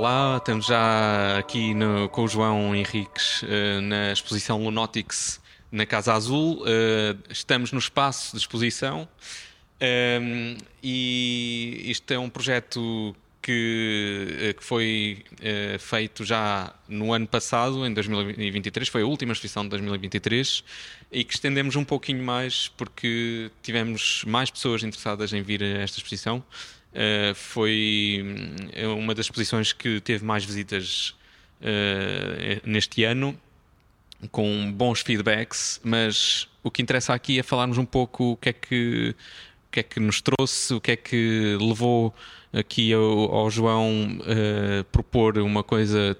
Olá, 0.00 0.38
estamos 0.38 0.64
já 0.64 1.36
aqui 1.36 1.74
no, 1.74 2.08
com 2.08 2.24
o 2.24 2.26
João 2.26 2.74
Henriques 2.74 3.42
uh, 3.42 3.82
na 3.82 4.10
exposição 4.10 4.64
Lunotics 4.64 5.38
na 5.70 5.84
Casa 5.84 6.14
Azul. 6.14 6.62
Uh, 6.62 7.18
estamos 7.28 7.70
no 7.70 7.78
espaço 7.78 8.30
de 8.34 8.38
exposição 8.38 9.06
um, 10.22 10.56
e 10.82 11.82
isto 11.84 12.10
é 12.14 12.18
um 12.18 12.30
projeto 12.30 13.14
que, 13.42 14.38
eh, 14.40 14.52
que 14.54 14.64
foi 14.64 15.22
uh, 15.34 15.78
feito 15.78 16.24
já 16.24 16.74
no 16.88 17.12
ano 17.12 17.26
passado, 17.26 17.86
em 17.86 17.92
2023, 17.92 18.88
foi 18.88 19.02
a 19.02 19.06
última 19.06 19.32
exposição 19.34 19.64
de 19.64 19.68
2023, 19.68 20.64
e 21.12 21.24
que 21.24 21.34
estendemos 21.34 21.76
um 21.76 21.84
pouquinho 21.84 22.22
mais 22.22 22.68
porque 22.68 23.50
tivemos 23.62 24.24
mais 24.26 24.50
pessoas 24.50 24.82
interessadas 24.82 25.32
em 25.34 25.42
vir 25.42 25.62
a 25.62 25.66
esta 25.66 25.98
exposição. 25.98 26.42
Uh, 26.92 27.34
foi 27.34 28.20
hum, 28.24 28.98
uma 28.98 29.14
das 29.14 29.26
exposições 29.26 29.72
que 29.72 30.00
teve 30.00 30.24
mais 30.24 30.44
visitas 30.44 31.14
uh, 31.60 32.60
neste 32.68 33.04
ano, 33.04 33.38
com 34.32 34.70
bons 34.72 35.00
feedbacks, 35.00 35.80
mas 35.84 36.48
o 36.62 36.70
que 36.70 36.82
interessa 36.82 37.14
aqui 37.14 37.38
é 37.38 37.42
falarmos 37.42 37.78
um 37.78 37.84
pouco 37.84 38.32
o 38.32 38.36
que 38.36 38.48
é 38.48 38.52
que, 38.52 39.14
o 39.68 39.70
que, 39.70 39.80
é 39.80 39.82
que 39.82 40.00
nos 40.00 40.20
trouxe, 40.20 40.74
o 40.74 40.80
que 40.80 40.90
é 40.90 40.96
que 40.96 41.56
levou 41.60 42.12
aqui 42.52 42.92
ao, 42.92 43.34
ao 43.34 43.50
João 43.50 44.18
uh, 44.20 44.84
propor 44.90 45.38
uma 45.38 45.62
coisa 45.62 46.16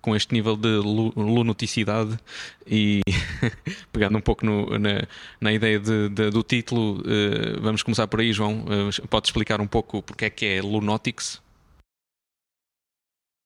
com 0.00 0.16
este 0.16 0.32
nível 0.32 0.56
de 0.56 0.68
lunoticidade 0.78 2.18
e 2.66 3.00
pegando 3.92 4.18
um 4.18 4.20
pouco 4.20 4.44
no, 4.44 4.78
na, 4.78 5.06
na, 5.40 5.52
ideia 5.52 5.78
de, 5.78 6.08
de, 6.08 6.30
do 6.30 6.42
título, 6.42 7.00
uh, 7.00 7.60
vamos 7.60 7.82
começar 7.82 8.06
por 8.06 8.20
aí, 8.20 8.32
João. 8.32 8.64
pode 9.08 9.28
explicar 9.28 9.60
um 9.60 9.66
pouco 9.66 10.02
porque 10.02 10.24
é 10.24 10.30
que 10.30 10.46
é 10.46 10.62
Lunotics? 10.62 11.40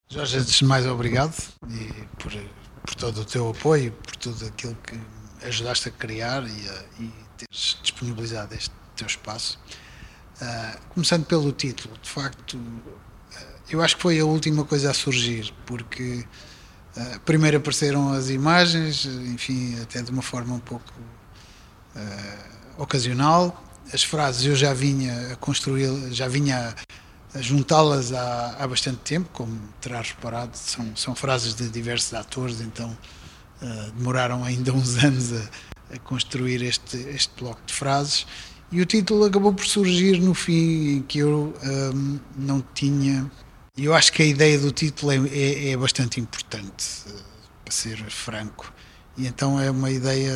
Jorge, 0.09 0.39
antes 0.39 0.59
de 0.59 0.65
mais, 0.65 0.87
obrigado 0.87 1.35
e 1.69 1.89
por, 2.23 2.33
por 2.83 2.95
todo 2.95 3.23
o 3.23 3.25
teu 3.25 3.49
apoio, 3.51 3.93
por 3.93 4.17
tudo 4.17 4.47
aquilo 4.47 4.77
que 4.77 4.99
ajudaste 5.47 5.89
a 5.89 5.93
criar 5.93 6.45
e, 6.45 6.69
a, 6.69 6.85
e 7.01 7.11
teres 7.39 7.79
disponibilizado 7.83 8.55
este 8.55 8.71
teu 8.97 9.07
espaço. 9.07 9.59
Uh, 10.41 10.79
começando 10.91 11.25
pelo 11.27 11.53
título, 11.53 11.97
de 12.03 12.11
facto, 12.11 12.57
uh, 12.57 13.04
eu 13.71 13.83
acho 13.83 13.97
que 13.97 14.03
foi 14.03 14.21
a 14.21 14.25
última 14.25 14.65
coisa 14.65 14.91
a 14.91 14.95
surgir, 14.95 15.53
porque 15.67 16.25
uh, 16.97 17.21
primeiro 17.25 17.57
apareceram 17.57 18.13
as 18.13 18.31
imagens, 18.31 19.07
enfim, 19.07 19.81
até 19.81 20.03
de 20.03 20.11
uma 20.11 20.23
forma 20.23 20.55
um 20.55 20.61
pouco 20.61 20.93
ocasional. 22.77 23.63
As 23.93 24.03
frases 24.03 24.45
eu 24.45 24.57
já 24.57 24.75
vinha 24.75 25.33
a 25.33 25.37
construir, 25.37 25.89
já 26.13 26.27
vinha 26.27 26.75
a, 27.33 27.41
juntá-las 27.41 28.13
há, 28.13 28.57
há 28.59 28.67
bastante 28.67 28.99
tempo, 28.99 29.29
como 29.33 29.57
terás 29.81 30.11
reparado, 30.11 30.57
são, 30.57 30.97
são 30.97 31.15
frases 31.15 31.55
de 31.55 31.69
diversos 31.69 32.13
atores, 32.15 32.61
então 32.61 32.97
demoraram 33.97 34.43
ainda 34.45 34.73
uns 34.73 34.97
anos 35.05 35.33
a, 35.33 35.95
a 35.95 35.99
construir 36.01 36.63
este, 36.63 36.97
este 36.97 37.33
bloco 37.39 37.61
de 37.65 37.73
frases 37.73 38.27
e 38.75 38.81
o 38.81 38.85
título 38.85 39.25
acabou 39.25 39.53
por 39.53 39.65
surgir 39.65 40.21
no 40.21 40.35
fim, 40.35 40.97
em 40.97 41.03
que 41.03 41.21
eu 41.21 41.55
um, 41.63 42.19
não 42.37 42.61
tinha. 42.75 43.31
Eu 43.77 43.93
acho 43.93 44.13
que 44.13 44.23
a 44.23 44.25
ideia 44.25 44.57
do 44.57 44.71
título 44.71 45.11
é, 45.11 45.17
é, 45.37 45.71
é 45.71 45.77
bastante 45.77 46.21
importante, 46.21 47.09
uh, 47.09 47.23
para 47.65 47.73
ser 47.73 47.97
franco. 48.09 48.73
E 49.17 49.27
então 49.27 49.59
é 49.61 49.69
uma 49.69 49.91
ideia. 49.91 50.33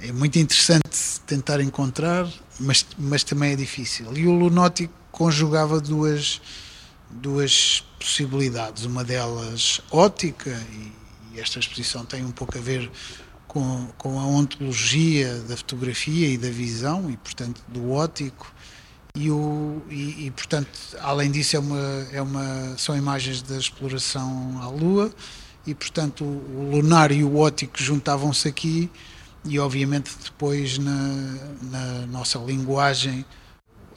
É 0.00 0.10
muito 0.12 0.38
interessante 0.38 1.20
tentar 1.26 1.60
encontrar, 1.60 2.26
mas, 2.58 2.86
mas 2.96 3.22
também 3.22 3.52
é 3.52 3.56
difícil. 3.56 4.16
E 4.16 4.26
o 4.26 4.32
Lunótico 4.32 4.94
conjugava 5.12 5.78
duas, 5.78 6.40
duas 7.10 7.84
possibilidades. 8.00 8.86
Uma 8.86 9.04
delas 9.04 9.82
ótica, 9.90 10.50
e, 10.72 11.36
e 11.36 11.40
esta 11.40 11.58
exposição 11.58 12.06
tem 12.06 12.24
um 12.24 12.30
pouco 12.30 12.56
a 12.56 12.60
ver 12.62 12.90
com, 13.46 13.88
com 13.98 14.18
a 14.18 14.24
ontologia 14.24 15.34
da 15.40 15.56
fotografia 15.56 16.28
e 16.28 16.38
da 16.38 16.48
visão 16.48 17.10
e 17.10 17.16
portanto 17.18 17.62
do 17.68 17.90
ótico 17.90 18.50
e, 19.14 19.30
o, 19.30 19.82
e, 19.90 20.26
e, 20.26 20.30
portanto 20.30 20.70
além 21.00 21.30
disso 21.30 21.56
é 21.56 21.58
uma, 21.58 22.06
é 22.12 22.22
uma 22.22 22.76
são 22.76 22.96
imagens 22.96 23.42
da 23.42 23.56
exploração 23.56 24.58
à 24.62 24.68
Lua 24.68 25.12
e 25.66 25.74
portanto 25.74 26.24
o, 26.24 26.26
o 26.26 26.70
lunar 26.70 27.10
e 27.10 27.24
o 27.24 27.36
ótico 27.36 27.82
juntavam-se 27.82 28.48
aqui 28.48 28.90
e 29.44 29.58
obviamente 29.58 30.10
depois 30.22 30.78
na, 30.78 31.36
na 31.62 32.06
nossa 32.06 32.38
linguagem 32.38 33.24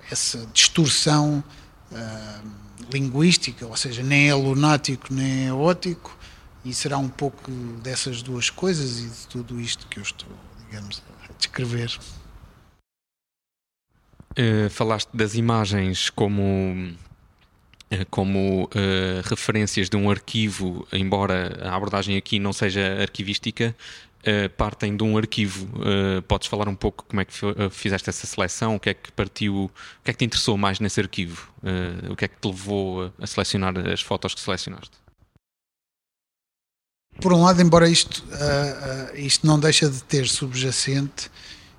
essa 0.10 0.46
distorção 0.54 1.44
uh, 1.92 2.48
linguística, 2.92 3.66
ou 3.66 3.78
seja, 3.78 4.04
nem 4.04 4.30
é 4.30 4.34
lunático 4.34 5.14
nem 5.14 5.48
é 5.48 5.54
ótico, 5.54 6.18
e 6.64 6.74
será 6.74 6.98
um 6.98 7.10
pouco 7.10 7.50
dessas 7.82 8.22
duas 8.22 8.50
coisas 8.50 9.00
e 9.00 9.10
de 9.10 9.28
tudo 9.28 9.60
isto 9.60 9.88
que 9.88 9.98
eu 9.98 10.04
estou, 10.04 10.30
digamos, 10.66 11.02
a 11.28 11.34
descrever. 11.34 11.98
Uh, 14.32 14.70
falaste 14.70 15.10
das 15.14 15.36
imagens 15.36 16.10
como 16.10 16.94
eh, 17.90 18.06
como 18.10 18.64
uh, 18.64 18.70
referências 19.26 19.90
de 19.90 19.98
um 19.98 20.10
arquivo, 20.10 20.88
embora 20.94 21.60
a 21.62 21.76
abordagem 21.76 22.16
aqui 22.16 22.40
não 22.40 22.54
seja 22.54 23.02
arquivística, 23.02 23.76
uh, 24.22 24.50
partem 24.52 24.96
de 24.96 25.04
um 25.04 25.18
arquivo. 25.18 25.68
podes 26.28 26.48
falar 26.48 26.70
um 26.70 26.76
pouco 26.76 27.04
como 27.04 27.20
é 27.20 27.26
que 27.26 27.34
fizeste 27.72 28.10
essa 28.10 28.26
seleção? 28.26 28.76
O 28.76 28.80
que 28.80 28.92
é 28.92 28.94
que 28.94 29.12
partiu? 29.12 29.66
O 29.66 30.04
que 30.04 30.12
é 30.12 30.14
que 30.14 30.20
te 30.20 30.26
interessou 30.26 30.58
mais 30.58 30.80
nesse 30.80 31.02
arquivo? 31.02 31.52
o 32.10 32.16
que 32.16 32.26
é 32.26 32.28
que 32.28 32.40
te 32.40 32.48
levou 32.48 33.12
a 33.20 33.28
selecionar 33.28 33.78
as 33.78 34.02
fotos 34.02 34.34
que 34.34 34.40
selecionaste? 34.40 35.02
por 37.20 37.34
um 37.34 37.44
lado, 37.44 37.62
embora 37.62 37.88
isto, 37.88 38.24
uh, 38.32 39.14
uh, 39.14 39.18
isto 39.18 39.46
não 39.46 39.60
deixa 39.60 39.90
de 39.90 40.04
ter 40.04 40.28
subjacente, 40.28 41.30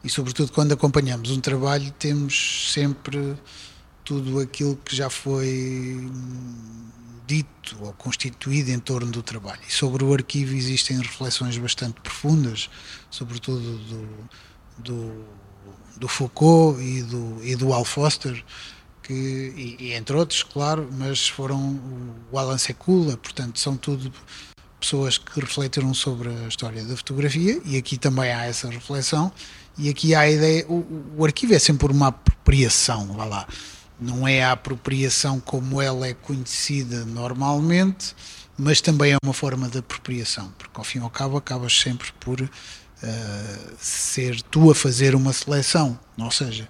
e 0.04 0.10
sobretudo 0.10 0.52
quando 0.52 0.72
acompanhamos 0.72 1.30
um 1.30 1.40
trabalho, 1.40 1.92
temos 1.98 2.72
sempre 2.72 3.36
tudo 4.04 4.40
aquilo 4.40 4.76
que 4.76 4.94
já 4.94 5.08
foi 5.08 6.10
dito 7.26 7.76
ou 7.80 7.92
constituído 7.92 8.70
em 8.70 8.78
torno 8.78 9.10
do 9.10 9.22
trabalho. 9.22 9.60
E 9.66 9.72
sobre 9.72 10.04
o 10.04 10.12
arquivo 10.12 10.54
existem 10.54 10.98
reflexões 10.98 11.56
bastante 11.56 12.00
profundas, 12.00 12.68
sobretudo 13.10 13.78
do, 13.78 14.08
do, 14.78 15.24
do 15.96 16.08
Foucault 16.08 16.82
e 16.82 17.02
do, 17.02 17.38
e 17.42 17.56
do 17.56 17.72
Al 17.72 17.84
Foster, 17.84 18.44
que, 19.02 19.12
e, 19.12 19.76
e 19.78 19.92
entre 19.92 20.16
outros, 20.16 20.42
claro, 20.42 20.88
mas 20.92 21.28
foram 21.28 21.80
o 22.30 22.38
Alan 22.38 22.58
Sekula, 22.58 23.16
portanto, 23.16 23.58
são 23.58 23.76
tudo 23.76 24.12
pessoas 24.80 25.16
que 25.16 25.40
refletiram 25.40 25.94
sobre 25.94 26.28
a 26.28 26.48
história 26.48 26.84
da 26.84 26.96
fotografia 26.96 27.60
e 27.64 27.76
aqui 27.76 27.96
também 27.96 28.32
há 28.32 28.46
essa 28.46 28.68
reflexão 28.68 29.32
e 29.78 29.88
aqui 29.88 30.14
há 30.14 30.20
a 30.20 30.30
ideia, 30.30 30.66
o, 30.68 31.14
o 31.16 31.24
arquivo 31.24 31.54
é 31.54 31.58
sempre 31.58 31.90
uma 31.90 32.08
apropriação, 32.08 33.06
vá 33.14 33.24
lá, 33.24 33.46
não 34.00 34.26
é 34.26 34.42
a 34.42 34.52
apropriação 34.52 35.40
como 35.40 35.80
ela 35.80 36.06
é 36.06 36.14
conhecida 36.14 37.04
normalmente, 37.04 38.14
mas 38.58 38.80
também 38.80 39.12
é 39.12 39.16
uma 39.22 39.32
forma 39.32 39.68
de 39.68 39.78
apropriação, 39.78 40.52
porque 40.58 40.78
ao 40.78 40.84
fim 40.84 40.98
e 40.98 41.02
ao 41.02 41.10
cabo 41.10 41.36
acabas 41.36 41.78
sempre 41.78 42.12
por 42.20 42.40
uh, 42.40 42.48
ser 43.78 44.42
tu 44.42 44.70
a 44.70 44.74
fazer 44.74 45.14
uma 45.14 45.32
seleção, 45.32 45.98
ou 46.18 46.30
seja, 46.30 46.68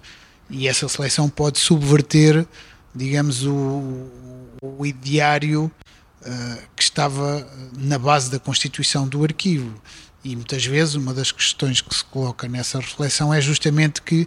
e 0.49 0.67
essa 0.67 0.87
seleção 0.87 1.29
pode 1.29 1.59
subverter, 1.59 2.45
digamos, 2.95 3.43
o, 3.45 4.07
o 4.61 4.85
ideário 4.85 5.71
eh, 6.25 6.59
que 6.73 6.83
estava 6.83 7.45
na 7.77 7.99
base 7.99 8.31
da 8.31 8.39
constituição 8.39 9.05
do 9.05 9.23
arquivo. 9.25 9.73
E 10.23 10.35
muitas 10.35 10.65
vezes 10.65 10.95
uma 10.95 11.13
das 11.13 11.31
questões 11.31 11.81
que 11.81 11.93
se 11.93 12.03
coloca 12.05 12.47
nessa 12.47 12.79
reflexão 12.79 13.33
é 13.33 13.41
justamente 13.41 14.01
que 14.01 14.25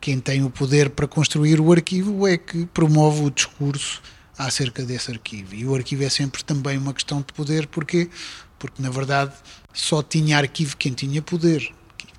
quem 0.00 0.20
tem 0.20 0.44
o 0.44 0.50
poder 0.50 0.90
para 0.90 1.06
construir 1.06 1.60
o 1.60 1.72
arquivo 1.72 2.26
é 2.26 2.38
que 2.38 2.64
promove 2.66 3.22
o 3.22 3.30
discurso 3.30 4.00
acerca 4.38 4.84
desse 4.84 5.10
arquivo. 5.10 5.54
E 5.54 5.66
o 5.66 5.74
arquivo 5.74 6.04
é 6.04 6.08
sempre 6.08 6.44
também 6.44 6.78
uma 6.78 6.94
questão 6.94 7.18
de 7.18 7.32
poder, 7.32 7.66
porque 7.66 8.08
porque 8.58 8.80
na 8.82 8.90
verdade 8.90 9.32
só 9.72 10.02
tinha 10.02 10.36
arquivo 10.36 10.76
quem 10.76 10.92
tinha 10.92 11.20
poder, 11.20 11.74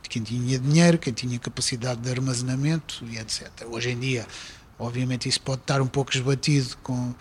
quem 0.10 0.22
tinha 0.22 0.60
dinheiro, 0.60 0.98
quem 0.98 1.14
tinha 1.14 1.40
capacidade 1.40 2.02
de 2.02 2.10
armazenamento 2.10 3.04
e 3.10 3.18
etc. 3.18 3.50
Hoje 3.68 3.92
em 3.92 4.00
dia, 4.00 4.28
obviamente, 4.78 5.30
isso 5.30 5.40
pode 5.42 5.62
estar 5.62 5.82
um 5.82 5.88
pouco 5.88 6.12
esbatido 6.14 6.76
com 6.84 7.14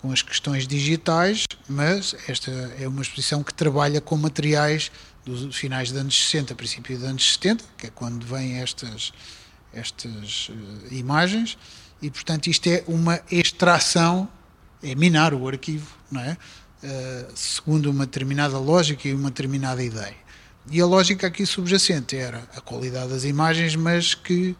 com 0.00 0.10
as 0.10 0.22
questões 0.22 0.66
digitais, 0.66 1.44
mas 1.68 2.16
esta 2.26 2.50
é 2.78 2.88
uma 2.88 3.02
exposição 3.02 3.42
que 3.42 3.52
trabalha 3.52 4.00
com 4.00 4.16
materiais 4.16 4.90
dos 5.24 5.56
finais 5.56 5.90
dos 5.90 6.00
anos 6.00 6.14
60, 6.30 6.54
princípio 6.54 6.96
dos 6.98 7.06
anos 7.06 7.32
70, 7.34 7.64
que 7.76 7.86
é 7.86 7.90
quando 7.90 8.24
vêm 8.24 8.60
estas, 8.60 9.12
estas 9.72 10.48
uh, 10.48 10.94
imagens, 10.94 11.58
e 12.00 12.10
portanto 12.10 12.46
isto 12.48 12.66
é 12.68 12.82
uma 12.86 13.20
extração, 13.30 14.28
é 14.82 14.94
minar 14.94 15.34
o 15.34 15.46
arquivo, 15.46 15.94
não 16.10 16.20
é? 16.20 16.36
Uh, 16.82 17.32
segundo 17.34 17.90
uma 17.90 18.06
determinada 18.06 18.58
lógica 18.58 19.06
e 19.06 19.14
uma 19.14 19.30
determinada 19.30 19.82
ideia. 19.82 20.16
E 20.70 20.80
a 20.80 20.86
lógica 20.86 21.26
aqui 21.26 21.44
subjacente 21.44 22.16
era 22.16 22.48
a 22.56 22.60
qualidade 22.60 23.10
das 23.10 23.24
imagens, 23.24 23.76
mas 23.76 24.14
que 24.14 24.56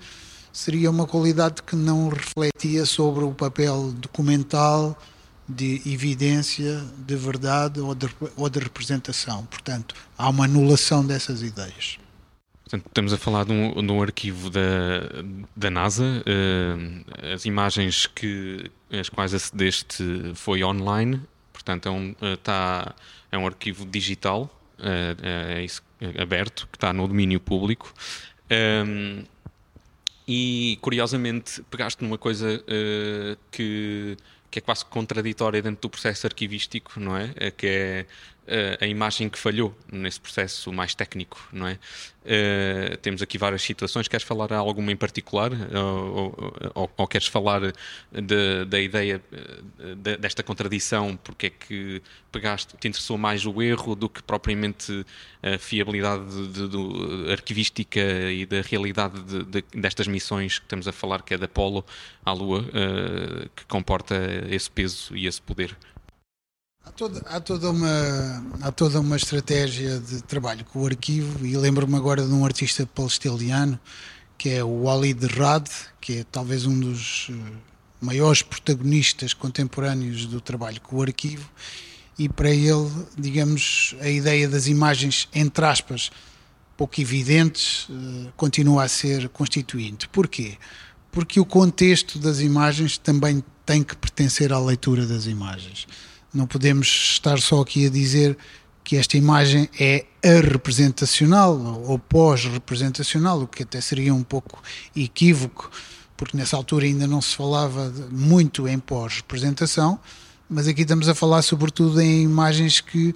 seria 0.53 0.91
uma 0.91 1.07
qualidade 1.07 1.63
que 1.63 1.77
não 1.77 2.09
refletia 2.09 2.85
sobre 2.85 3.25
o 3.25 3.33
papel 3.33 3.93
documental 3.93 4.99
de 5.55 5.83
evidência, 5.87 6.83
de 6.99 7.17
verdade 7.17 7.81
ou 7.81 7.95
de, 7.95 8.09
ou 8.37 8.49
de 8.49 8.59
representação. 8.59 9.45
Portanto, 9.47 9.95
há 10.17 10.29
uma 10.29 10.45
anulação 10.45 11.05
dessas 11.05 11.43
ideias. 11.43 11.99
Portanto, 12.71 12.87
estamos 12.87 13.13
a 13.13 13.19
falar 13.19 13.45
de 13.45 13.53
um, 13.53 13.85
de 13.85 13.93
um 13.93 14.01
arquivo 14.01 14.49
da, 14.49 14.61
da 15.57 15.71
NASA. 15.71 16.05
Uh, 16.05 17.35
as 17.35 17.45
imagens 17.45 18.07
que, 18.07 18.71
as 18.93 19.09
quais 19.09 19.35
acedeste 19.35 20.05
foi 20.37 20.63
online. 20.63 21.21
Portanto, 21.53 21.89
é 21.89 21.91
um, 21.91 22.11
uh, 22.11 22.37
tá, 22.37 22.95
é 23.33 23.37
um 23.37 23.45
arquivo 23.45 23.85
digital, 23.85 24.49
uh, 24.79 25.27
é 25.57 25.65
isso, 25.65 25.83
aberto, 26.17 26.69
que 26.71 26.77
está 26.77 26.93
no 26.93 27.09
domínio 27.09 27.41
público. 27.41 27.93
Um, 28.49 29.25
e, 30.29 30.79
curiosamente, 30.81 31.61
pegaste 31.69 32.05
numa 32.05 32.17
coisa 32.17 32.63
que 33.51 34.17
que 34.51 34.59
é 34.59 34.63
quase 34.63 34.85
contraditória 34.85 35.63
dentro 35.63 35.83
do 35.83 35.91
processo 35.91 36.27
arquivístico, 36.27 36.99
não 36.99 37.17
é? 37.17 37.33
é 37.37 37.51
que 37.51 37.67
é 37.67 38.07
a 38.81 38.87
imagem 38.87 39.29
que 39.29 39.39
falhou 39.39 39.77
nesse 39.91 40.21
processo 40.21 40.73
mais 40.73 40.95
técnico, 40.95 41.49
não 41.53 41.67
é? 41.67 41.79
Uh, 42.21 42.99
temos 42.99 43.23
aqui 43.23 43.39
várias 43.39 43.63
situações. 43.63 44.07
Queres 44.07 44.27
falar 44.27 44.53
alguma 44.53 44.93
em 44.93 44.97
particular? 44.97 45.51
Ou, 45.75 46.61
ou, 46.75 46.91
ou 46.95 47.07
queres 47.09 47.27
falar 47.27 47.61
de, 48.13 48.65
da 48.67 48.79
ideia 48.79 49.23
de, 49.97 50.17
desta 50.19 50.43
contradição? 50.43 51.17
Porque 51.17 51.47
é 51.47 51.51
que 51.51 52.03
pegaste, 52.31 52.77
te 52.77 52.89
interessou 52.89 53.17
mais 53.17 53.47
o 53.47 53.63
erro 53.63 53.95
do 53.95 54.09
que 54.09 54.23
propriamente 54.23 55.05
a 55.43 55.57
fiabilidade 55.57 56.49
de, 56.49 56.69
de, 56.69 57.33
arquivística 57.33 58.01
e 58.31 58.45
da 58.45 58.61
realidade 58.61 59.21
destas 59.75 60.07
missões 60.07 60.59
que 60.59 60.67
estamos 60.67 60.87
a 60.87 60.93
falar, 60.93 61.23
que 61.23 61.33
é 61.33 61.39
da 61.39 61.47
Apolo 61.47 61.85
à 62.25 62.33
Lua, 62.33 62.61
uh, 62.61 63.49
que 63.57 63.65
comporta 63.65 64.15
esse 64.51 64.71
peso 64.71 65.17
e 65.17 65.27
esse 65.27 65.41
poder? 65.41 65.77
Há 66.85 66.91
toda, 66.93 67.21
há, 67.27 67.41
toda 67.41 67.71
uma, 67.71 68.47
há 68.63 68.73
toda 68.73 69.01
uma 69.01 69.17
estratégia 69.17 70.01
de 70.01 70.23
trabalho 70.23 70.65
com 70.65 70.81
o 70.81 70.87
arquivo 70.87 71.47
e 71.47 71.55
lembro-me 71.57 71.95
agora 71.95 72.27
de 72.27 72.33
um 72.33 72.45
artista 72.45 72.87
palestiniano 72.87 73.79
que 74.39 74.49
é 74.49 74.65
o 74.65 74.85
Walid 74.85 75.27
Rad, 75.27 75.69
que 76.01 76.21
é 76.21 76.25
talvez 76.25 76.65
um 76.65 76.81
dos 76.81 77.29
eh, 77.31 77.35
maiores 78.01 78.41
protagonistas 78.41 79.35
contemporâneos 79.35 80.25
do 80.25 80.41
trabalho 80.41 80.81
com 80.81 80.97
o 80.97 81.03
arquivo 81.03 81.51
e 82.19 82.31
para 82.31 82.49
ele, 82.51 82.91
digamos, 83.17 83.95
a 84.01 84.09
ideia 84.09 84.49
das 84.49 84.67
imagens, 84.67 85.29
entre 85.35 85.67
aspas, 85.67 86.11
pouco 86.79 86.99
evidentes, 86.99 87.89
eh, 87.91 88.31
continua 88.39 88.85
a 88.85 88.89
ser 88.89 89.29
constituinte. 89.29 90.09
Porquê? 90.09 90.57
Porque 91.13 91.39
o 91.39 91.45
contexto 91.45 92.19
das 92.19 92.41
imagens 92.41 92.97
também 92.97 93.45
tem 93.67 93.83
que 93.83 93.95
pertencer 93.95 94.51
à 94.51 94.59
leitura 94.59 95.07
das 95.07 95.27
imagens. 95.27 95.87
Não 96.33 96.47
podemos 96.47 96.87
estar 97.13 97.39
só 97.41 97.61
aqui 97.61 97.87
a 97.87 97.91
dizer 97.91 98.37
que 98.85 98.97
esta 98.97 99.17
imagem 99.17 99.69
é 99.79 100.07
a 100.25 100.41
representacional 100.41 101.57
ou 101.87 101.99
pós-representacional, 101.99 103.43
o 103.43 103.47
que 103.47 103.63
até 103.63 103.81
seria 103.81 104.15
um 104.15 104.23
pouco 104.23 104.63
equívoco, 104.97 105.71
porque 106.17 106.37
nessa 106.37 106.57
altura 106.57 106.87
ainda 106.87 107.07
não 107.07 107.21
se 107.21 107.37
falava 107.37 107.93
muito 108.11 108.69
em 108.69 108.79
pós-representação, 108.79 109.99
mas 110.49 110.67
aqui 110.67 110.83
estamos 110.83 111.09
a 111.09 111.15
falar 111.15 111.43
sobretudo 111.43 112.01
em 112.01 112.23
imagens 112.23 112.81
que 112.81 113.15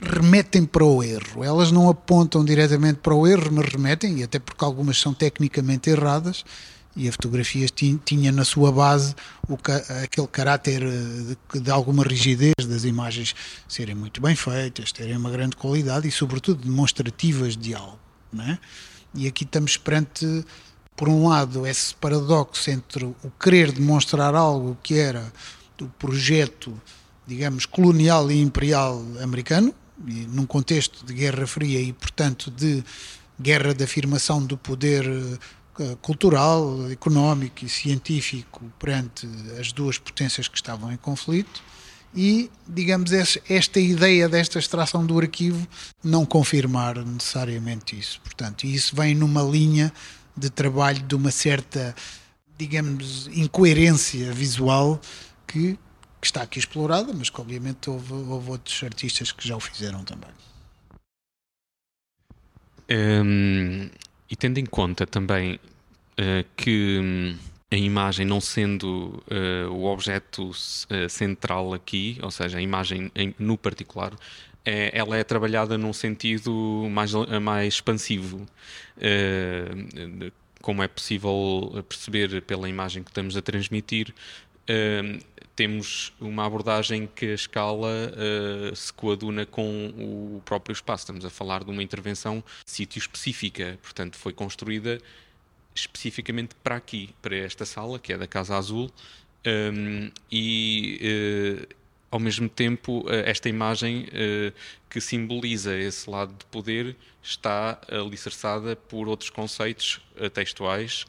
remetem 0.00 0.64
para 0.64 0.84
o 0.84 1.02
erro. 1.02 1.42
Elas 1.42 1.72
não 1.72 1.88
apontam 1.88 2.44
diretamente 2.44 3.00
para 3.02 3.14
o 3.14 3.26
erro, 3.26 3.50
mas 3.52 3.66
remetem, 3.72 4.20
e 4.20 4.22
até 4.22 4.38
porque 4.38 4.64
algumas 4.64 4.98
são 4.98 5.12
tecnicamente 5.12 5.90
erradas, 5.90 6.44
e 6.98 7.08
a 7.08 7.12
fotografia 7.12 7.66
tinha 8.04 8.32
na 8.32 8.44
sua 8.44 8.72
base 8.72 9.14
o, 9.48 9.56
aquele 10.02 10.26
caráter 10.26 10.82
eh, 10.82 11.36
de, 11.54 11.60
de, 11.60 11.70
alguma 11.70 12.02
rigidez 12.02 12.66
das 12.66 12.82
imagens 12.82 13.36
serem 13.68 13.94
muito 13.94 14.20
bem 14.20 14.34
feitas, 14.34 14.90
terem 14.90 15.16
uma 15.16 15.30
grande 15.30 15.54
qualidade 15.54 16.08
e, 16.08 16.10
sobretudo, 16.10 16.64
demonstrativas 16.64 17.56
de 17.56 17.72
algo. 17.72 17.98
É? 18.40 18.58
E 19.14 19.28
aqui 19.28 19.44
estamos 19.44 19.76
perante, 19.76 20.44
por 20.96 21.08
um 21.08 21.28
lado, 21.28 21.64
esse 21.64 21.94
paradoxo 21.94 22.68
entre 22.68 23.04
o 23.04 23.32
querer 23.40 23.70
demonstrar 23.70 24.34
algo 24.34 24.76
que 24.82 24.98
era 24.98 25.32
o 25.80 25.86
projeto, 25.86 26.78
digamos, 27.28 27.64
colonial 27.64 28.28
e 28.28 28.40
imperial 28.40 29.00
americano, 29.22 29.72
e 30.04 30.26
num 30.26 30.46
contexto 30.46 31.06
de 31.06 31.14
Guerra 31.14 31.46
Fria 31.46 31.80
e, 31.80 31.92
portanto, 31.92 32.50
de 32.50 32.82
guerra 33.40 33.72
de 33.72 33.84
afirmação 33.84 34.44
do 34.44 34.58
poder 34.58 35.06
eh, 35.06 35.38
cultural, 36.02 36.90
económico 36.90 37.64
e 37.64 37.68
científico 37.68 38.64
perante 38.78 39.28
as 39.58 39.72
duas 39.72 39.98
potências 39.98 40.48
que 40.48 40.56
estavam 40.56 40.92
em 40.92 40.96
conflito 40.96 41.62
e, 42.14 42.50
digamos, 42.66 43.12
esta 43.48 43.78
ideia 43.78 44.28
desta 44.28 44.58
extração 44.58 45.04
do 45.04 45.18
arquivo 45.18 45.66
não 46.02 46.24
confirmar 46.24 46.98
necessariamente 47.04 47.98
isso. 47.98 48.20
Portanto, 48.22 48.64
isso 48.64 48.96
vem 48.96 49.14
numa 49.14 49.42
linha 49.42 49.92
de 50.36 50.48
trabalho 50.50 51.02
de 51.02 51.14
uma 51.14 51.30
certa, 51.30 51.94
digamos, 52.56 53.28
incoerência 53.28 54.32
visual 54.32 55.00
que, 55.46 55.78
que 56.20 56.26
está 56.26 56.42
aqui 56.42 56.58
explorada, 56.58 57.12
mas 57.12 57.28
que 57.28 57.40
obviamente 57.40 57.90
houve, 57.90 58.12
houve 58.12 58.50
outros 58.50 58.82
artistas 58.82 59.30
que 59.30 59.46
já 59.46 59.56
o 59.56 59.60
fizeram 59.60 60.02
também. 60.04 60.30
Hum, 62.90 63.90
e 64.30 64.36
tendo 64.36 64.58
em 64.58 64.64
conta 64.64 65.06
também 65.06 65.60
que 66.56 66.98
hum, 67.00 67.36
a 67.70 67.76
imagem 67.76 68.24
não 68.24 68.40
sendo 68.40 69.22
uh, 69.30 69.70
o 69.70 69.84
objeto 69.84 70.50
uh, 70.50 71.08
central 71.08 71.74
aqui, 71.74 72.18
ou 72.22 72.30
seja, 72.30 72.58
a 72.58 72.62
imagem 72.62 73.10
em, 73.14 73.34
no 73.38 73.58
particular, 73.58 74.14
é, 74.64 74.90
ela 74.96 75.16
é 75.16 75.24
trabalhada 75.24 75.76
num 75.78 75.92
sentido 75.92 76.88
mais, 76.90 77.12
mais 77.40 77.74
expansivo. 77.74 78.46
como 80.60 80.82
é 80.82 80.88
possível 80.88 81.84
perceber 81.88 82.42
pela 82.42 82.68
imagem 82.68 83.02
que 83.02 83.10
estamos 83.10 83.36
a 83.36 83.40
transmitir, 83.40 84.12
temos 85.58 86.12
uma 86.20 86.46
abordagem 86.46 87.08
que 87.16 87.26
a 87.26 87.34
escala 87.34 87.88
uh, 88.12 88.76
se 88.76 88.92
coaduna 88.92 89.44
com 89.44 89.88
o 89.98 90.40
próprio 90.44 90.72
espaço. 90.72 91.02
Estamos 91.02 91.24
a 91.24 91.30
falar 91.30 91.64
de 91.64 91.70
uma 91.70 91.82
intervenção 91.82 92.44
sítio 92.64 93.00
específica, 93.00 93.76
portanto, 93.82 94.16
foi 94.16 94.32
construída 94.32 95.00
especificamente 95.80 96.54
para 96.62 96.76
aqui, 96.76 97.10
para 97.20 97.36
esta 97.36 97.64
sala, 97.64 97.98
que 97.98 98.12
é 98.12 98.18
da 98.18 98.26
Casa 98.26 98.56
Azul, 98.56 98.90
um, 99.46 100.10
e 100.30 101.00
uh, 101.62 101.74
ao 102.10 102.18
mesmo 102.18 102.48
tempo, 102.48 103.00
uh, 103.06 103.10
esta 103.24 103.48
imagem 103.48 104.06
que 104.88 105.00
simboliza 105.00 105.76
esse 105.76 106.08
lado 106.08 106.34
de 106.38 106.44
poder 106.46 106.96
está 107.22 107.78
alicerçada 107.90 108.74
por 108.74 109.08
outros 109.08 109.30
conceitos 109.30 110.00
textuais 110.32 111.04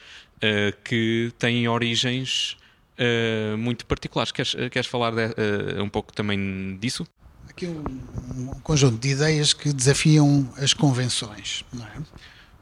que 0.83 1.31
têm 1.37 1.67
origens 1.67 2.57
uh, 2.99 3.57
muito 3.57 3.85
particulares. 3.85 4.31
Queres, 4.31 4.55
queres 4.71 4.87
falar 4.87 5.11
de, 5.11 5.25
uh, 5.25 5.83
um 5.83 5.89
pouco 5.89 6.11
também 6.13 6.77
disso? 6.79 7.07
Aqui 7.49 7.65
um, 7.65 7.83
um, 8.35 8.47
conjunto 8.61 8.97
de 8.99 9.09
ideias 9.09 9.53
que 9.53 9.73
desafiam 9.73 10.51
as 10.57 10.73
convenções. 10.73 11.63
Não 11.73 11.85
é? 11.85 11.91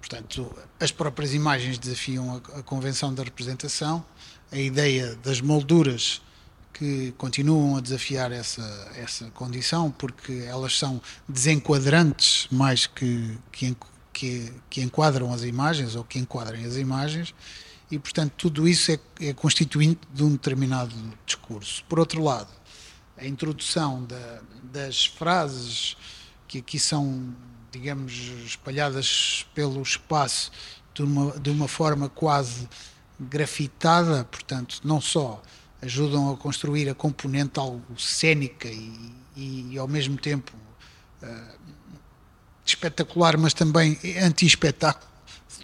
Portanto, 0.08 0.56
as 0.80 0.90
próprias 0.90 1.34
imagens 1.34 1.78
desafiam 1.78 2.36
a, 2.36 2.60
a 2.60 2.64
convenção 2.64 3.14
da 3.14 3.24
representação, 3.24 4.06
a 4.50 4.58
ideia 4.58 5.18
das 5.18 5.42
molduras 5.42 6.22
que 6.74 7.14
continuam 7.18 7.76
a 7.76 7.82
desafiar 7.82 8.32
essa, 8.32 8.92
essa 8.96 9.30
condição, 9.32 9.92
porque 9.92 10.46
elas 10.48 10.78
são 10.78 11.02
desenquadrantes 11.28 12.48
mais 12.50 12.88
que, 12.88 13.38
que, 13.52 13.76
que, 14.14 14.54
que 14.70 14.82
enquadram 14.82 15.34
as 15.34 15.44
imagens 15.44 15.94
ou 15.94 16.06
que 16.06 16.18
enquadrem 16.20 16.64
as 16.64 16.78
imagens, 16.78 17.36
e, 17.92 18.00
portanto, 18.00 18.32
tudo 18.38 18.66
isso 18.66 18.92
é, 18.94 19.00
é 19.20 19.34
constituinte 19.34 20.02
de 20.14 20.24
um 20.24 20.32
determinado 20.32 20.96
discurso. 21.26 21.84
Por 21.90 22.00
outro 22.00 22.24
lado, 22.24 22.50
a 23.18 23.26
introdução 23.26 24.06
da, 24.06 24.40
das 24.72 25.06
frases 25.06 25.98
que 26.48 26.60
aqui 26.60 26.80
são, 26.80 27.36
digamos, 27.72 28.14
espalhadas 28.46 29.46
pelo 29.54 29.82
espaço 29.82 30.52
de 30.94 31.04
uma, 31.04 31.32
de 31.40 31.50
uma 31.50 31.68
forma 31.68 32.10
quase 32.10 32.68
grafitada, 33.20 34.24
portanto, 34.26 34.80
não 34.84 35.02
só 35.02 35.42
ajudam 35.82 36.32
a 36.32 36.38
construir 36.38 36.90
a 36.90 36.96
componente 36.96 37.60
algo 37.60 38.00
cênica 38.00 38.68
e, 38.68 39.14
e, 39.36 39.78
ao 39.78 39.88
mesmo 39.88 40.18
tempo 40.18 40.52
uh, 41.22 41.58
espetacular, 42.66 43.38
mas 43.38 43.54
também 43.54 43.98
anti-espetáculo 44.24 45.18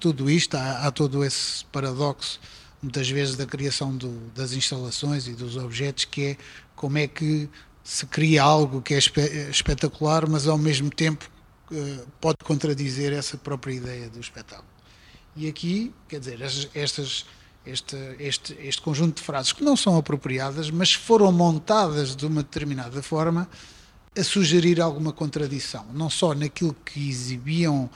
tudo 0.04 0.30
isto, 0.30 0.56
há, 0.56 0.86
há, 0.86 0.92
todo 0.92 1.24
esse 1.24 1.64
paradoxo, 1.66 2.38
muitas 2.82 3.10
vezes, 3.10 3.38
da 3.38 3.46
criação 3.46 3.96
do, 3.96 4.10
das 4.36 4.52
instalações 4.52 5.28
e 5.28 5.34
dos 5.34 5.56
objetos, 5.56 6.04
que 6.04 6.26
é 6.26 6.38
como 6.76 6.98
é 6.98 7.08
que 7.08 7.50
se 7.82 8.06
cria 8.08 8.44
algo 8.44 8.82
que 8.82 8.94
é 8.94 8.98
espe 8.98 9.22
espetacular, 9.50 10.28
mas 10.28 10.46
ao 10.46 10.58
mesmo 10.58 10.90
tempo 10.90 11.30
pode 12.20 12.38
contradizer 12.44 13.14
essa 13.14 13.38
própria 13.38 13.74
ideia 13.74 14.10
do 14.10 14.20
espetáculo. 14.20 14.68
E 15.36 15.48
aqui, 15.48 15.94
quer 16.08 16.20
dizer, 16.20 16.40
estas, 16.42 17.26
este, 17.66 17.96
este, 18.20 18.54
este 18.60 18.82
conjunto 18.82 19.18
de 19.18 19.24
frases 19.24 19.52
que 19.52 19.64
não 19.64 19.76
são 19.76 19.98
apropriadas, 19.98 20.70
mas 20.70 20.94
foram 20.94 21.32
montadas 21.32 22.16
de 22.16 22.26
uma 22.26 22.44
determinada 22.44 23.02
forma 23.02 23.50
a 24.16 24.24
sugerir 24.24 24.80
alguma 24.80 25.12
contradição, 25.12 25.86
não 25.92 26.10
só 26.10 26.36
naquilo 26.36 26.76
que 26.86 27.10
exibiam, 27.10 27.90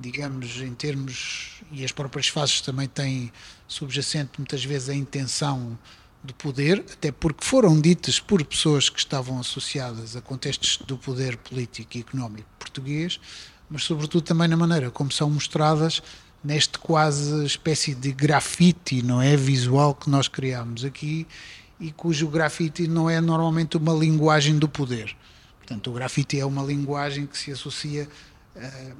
digamos, 0.00 0.60
em 0.60 0.74
termos, 0.74 1.62
e 1.70 1.84
as 1.84 1.92
próprias 1.92 2.26
fases 2.26 2.60
também 2.60 2.88
têm 2.88 3.32
subjacente 3.68 4.32
muitas 4.38 4.64
vezes 4.64 4.88
a 4.88 4.94
intenção 4.94 5.78
do 6.22 6.34
poder, 6.34 6.84
até 6.92 7.10
porque 7.10 7.44
foram 7.44 7.80
ditas 7.80 8.20
por 8.20 8.44
pessoas 8.44 8.88
que 8.88 8.98
estavam 8.98 9.38
associadas 9.38 10.16
a 10.16 10.20
contextos 10.20 10.78
do 10.86 10.98
poder 10.98 11.36
político 11.38 11.96
e 11.96 12.00
económico 12.00 12.48
português, 12.58 13.18
mas 13.70 13.84
sobretudo 13.84 14.22
também 14.22 14.48
na 14.48 14.56
maneira 14.56 14.90
como 14.90 15.10
são 15.10 15.30
mostradas 15.30 16.02
neste 16.42 16.78
quase 16.78 17.44
espécie 17.44 17.94
de 17.94 18.12
grafite, 18.12 19.02
não 19.02 19.20
é, 19.20 19.36
visual 19.36 19.94
que 19.94 20.10
nós 20.10 20.28
criamos 20.28 20.84
aqui 20.84 21.26
e 21.78 21.90
cujo 21.92 22.28
grafite 22.28 22.86
não 22.86 23.08
é 23.08 23.20
normalmente 23.20 23.76
uma 23.76 23.92
linguagem 23.92 24.58
do 24.58 24.68
poder. 24.68 25.16
Portanto, 25.58 25.90
o 25.90 25.92
grafite 25.94 26.38
é 26.38 26.44
uma 26.44 26.62
linguagem 26.62 27.26
que 27.26 27.38
se 27.38 27.52
associa, 27.52 28.08
uh, 28.56 28.96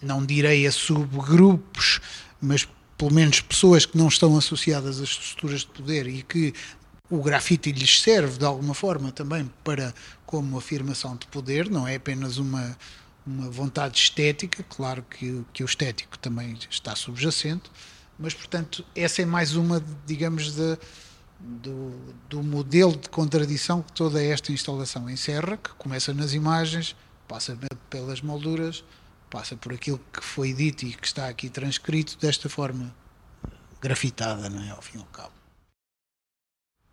não 0.00 0.24
direi 0.24 0.66
a 0.66 0.72
subgrupos, 0.72 2.00
mas 2.40 2.66
pelo 2.96 3.12
menos 3.12 3.40
pessoas 3.40 3.86
que 3.86 3.96
não 3.98 4.08
estão 4.08 4.36
associadas 4.36 5.00
às 5.00 5.08
estruturas 5.08 5.60
de 5.60 5.66
poder 5.66 6.06
e 6.06 6.22
que 6.22 6.52
o 7.10 7.22
grafite 7.22 7.70
lhes 7.72 8.00
serve 8.00 8.38
de 8.38 8.44
alguma 8.44 8.74
forma 8.74 9.12
também 9.12 9.50
para 9.62 9.94
como 10.24 10.56
afirmação 10.56 11.16
de 11.16 11.26
poder, 11.26 11.70
não 11.70 11.86
é 11.86 11.96
apenas 11.96 12.38
uma 12.38 12.76
uma 13.26 13.50
vontade 13.50 13.98
estética, 13.98 14.62
claro 14.68 15.02
que, 15.02 15.44
que 15.52 15.62
o 15.62 15.66
estético 15.66 16.18
também 16.18 16.56
está 16.70 16.94
subjacente, 16.94 17.70
mas 18.18 18.34
portanto 18.34 18.84
essa 18.94 19.22
é 19.22 19.24
mais 19.24 19.56
uma, 19.56 19.82
digamos, 20.06 20.54
de, 20.54 20.78
do, 21.40 21.92
do 22.28 22.42
modelo 22.42 22.96
de 22.96 23.08
contradição 23.08 23.82
que 23.82 23.92
toda 23.92 24.22
esta 24.22 24.52
instalação 24.52 25.08
encerra, 25.08 25.56
que 25.56 25.70
começa 25.74 26.12
nas 26.12 26.34
imagens, 26.34 26.94
passa 27.26 27.58
pelas 27.88 28.20
molduras, 28.20 28.84
passa 29.34 29.56
por 29.56 29.72
aquilo 29.72 30.00
que 30.12 30.24
foi 30.24 30.52
dito 30.52 30.86
e 30.86 30.92
que 30.92 31.08
está 31.08 31.28
aqui 31.28 31.50
transcrito 31.50 32.16
desta 32.18 32.48
forma 32.48 32.94
grafitada, 33.82 34.48
não 34.48 34.62
é, 34.62 34.70
ao 34.70 34.80
fim 34.80 34.98
e 34.98 35.00
ao 35.00 35.06
cabo. 35.06 35.32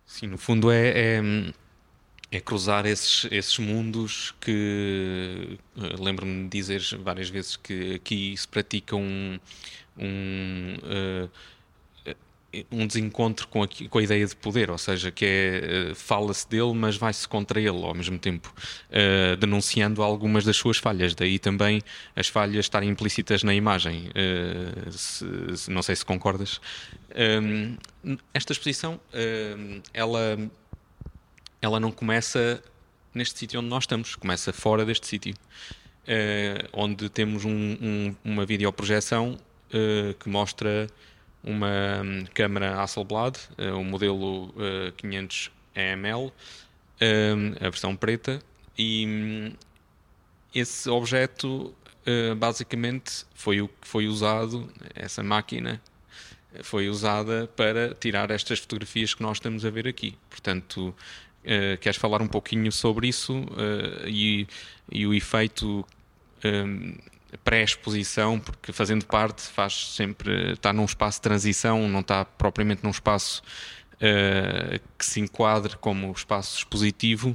Sim, 0.04 0.26
no 0.26 0.36
fundo 0.36 0.68
é, 0.68 0.88
é 0.88 1.22
é 2.32 2.40
cruzar 2.40 2.86
esses, 2.86 3.26
esses 3.30 3.58
mundos 3.58 4.34
que 4.40 5.58
uh, 5.76 6.02
lembro-me 6.02 6.44
de 6.44 6.48
dizer 6.48 6.82
várias 7.02 7.28
vezes 7.28 7.56
que 7.56 7.96
aqui 7.96 8.34
se 8.34 8.48
pratica 8.48 8.96
um, 8.96 9.38
um, 9.98 10.76
uh, 10.78 11.30
um 12.70 12.86
desencontro 12.86 13.48
com 13.48 13.62
a, 13.62 13.68
com 13.88 13.98
a 13.98 14.02
ideia 14.02 14.26
de 14.26 14.36
poder, 14.36 14.70
ou 14.70 14.78
seja, 14.78 15.10
que 15.10 15.24
é 15.24 15.90
uh, 15.90 15.94
fala-se 15.94 16.48
dele, 16.48 16.72
mas 16.74 16.96
vai-se 16.96 17.26
contra 17.26 17.60
ele 17.60 17.82
ao 17.82 17.94
mesmo 17.94 18.18
tempo, 18.18 18.52
denunciando 19.38 20.02
algumas 20.02 20.44
das 20.44 20.56
suas 20.56 20.76
falhas. 20.76 21.14
Daí 21.14 21.38
também 21.38 21.80
as 22.14 22.28
falhas 22.28 22.66
estarem 22.66 22.90
implícitas 22.90 23.42
na 23.42 23.54
imagem. 23.54 24.10
Se, 24.90 25.56
se, 25.56 25.70
não 25.70 25.82
sei 25.82 25.96
se 25.96 26.04
concordas. 26.04 26.60
esta 28.34 28.52
exposição, 28.52 29.00
ela 29.92 30.38
ela 31.62 31.78
não 31.78 31.92
começa 31.92 32.62
neste 33.14 33.38
sítio 33.38 33.60
onde 33.60 33.68
nós 33.68 33.84
estamos, 33.84 34.16
começa 34.16 34.52
fora 34.52 34.84
deste 34.84 35.06
sítio, 35.06 35.34
uh, 35.34 36.68
onde 36.72 37.08
temos 37.08 37.44
um, 37.44 37.50
um, 37.50 38.16
uma 38.24 38.44
videoprojeção 38.44 39.38
uh, 39.68 40.14
que 40.14 40.28
mostra 40.28 40.88
uma 41.42 42.02
um, 42.02 42.24
câmara 42.32 42.80
Hasselblad, 42.80 43.36
uh, 43.58 43.76
o 43.78 43.84
modelo 43.84 44.46
uh, 44.50 44.92
500 44.96 45.50
EML, 45.74 46.32
a 47.60 47.70
versão 47.70 47.96
preta, 47.96 48.40
e 48.78 49.06
um, 49.06 49.52
esse 50.54 50.88
objeto 50.88 51.74
basicamente 52.36 53.24
foi 53.34 53.60
o 53.60 53.68
que 53.68 53.88
foi 53.88 54.06
usado, 54.06 54.70
essa 54.94 55.22
máquina 55.22 55.80
foi 56.62 56.88
usada 56.88 57.48
para 57.56 57.94
tirar 57.94 58.30
estas 58.30 58.58
fotografias 58.58 59.14
que 59.14 59.22
nós 59.22 59.38
estamos 59.38 59.64
a 59.64 59.70
ver 59.70 59.88
aqui. 59.88 60.16
Portanto, 60.28 60.94
Uh, 61.42 61.76
queres 61.80 61.96
falar 61.96 62.22
um 62.22 62.28
pouquinho 62.28 62.70
sobre 62.70 63.08
isso 63.08 63.44
e, 64.06 64.46
e, 64.92 65.04
o 65.04 65.12
efeito 65.12 65.84
um, 66.44 66.90
eh, 66.92 66.98
pré-exposição, 67.44 68.38
porque 68.38 68.72
fazendo 68.72 69.04
parte 69.06 69.42
faz 69.42 69.94
sempre 69.94 70.52
está 70.52 70.72
num 70.72 70.84
espaço 70.84 71.18
de 71.18 71.22
transição, 71.22 71.88
não 71.88 72.00
está 72.00 72.24
propriamente 72.24 72.84
num 72.84 72.90
espaço 72.90 73.42
uh, 73.94 74.80
que 74.98 75.04
se 75.04 75.20
enquadre 75.20 75.76
como 75.76 76.12
espaço 76.12 76.58
expositivo. 76.58 77.34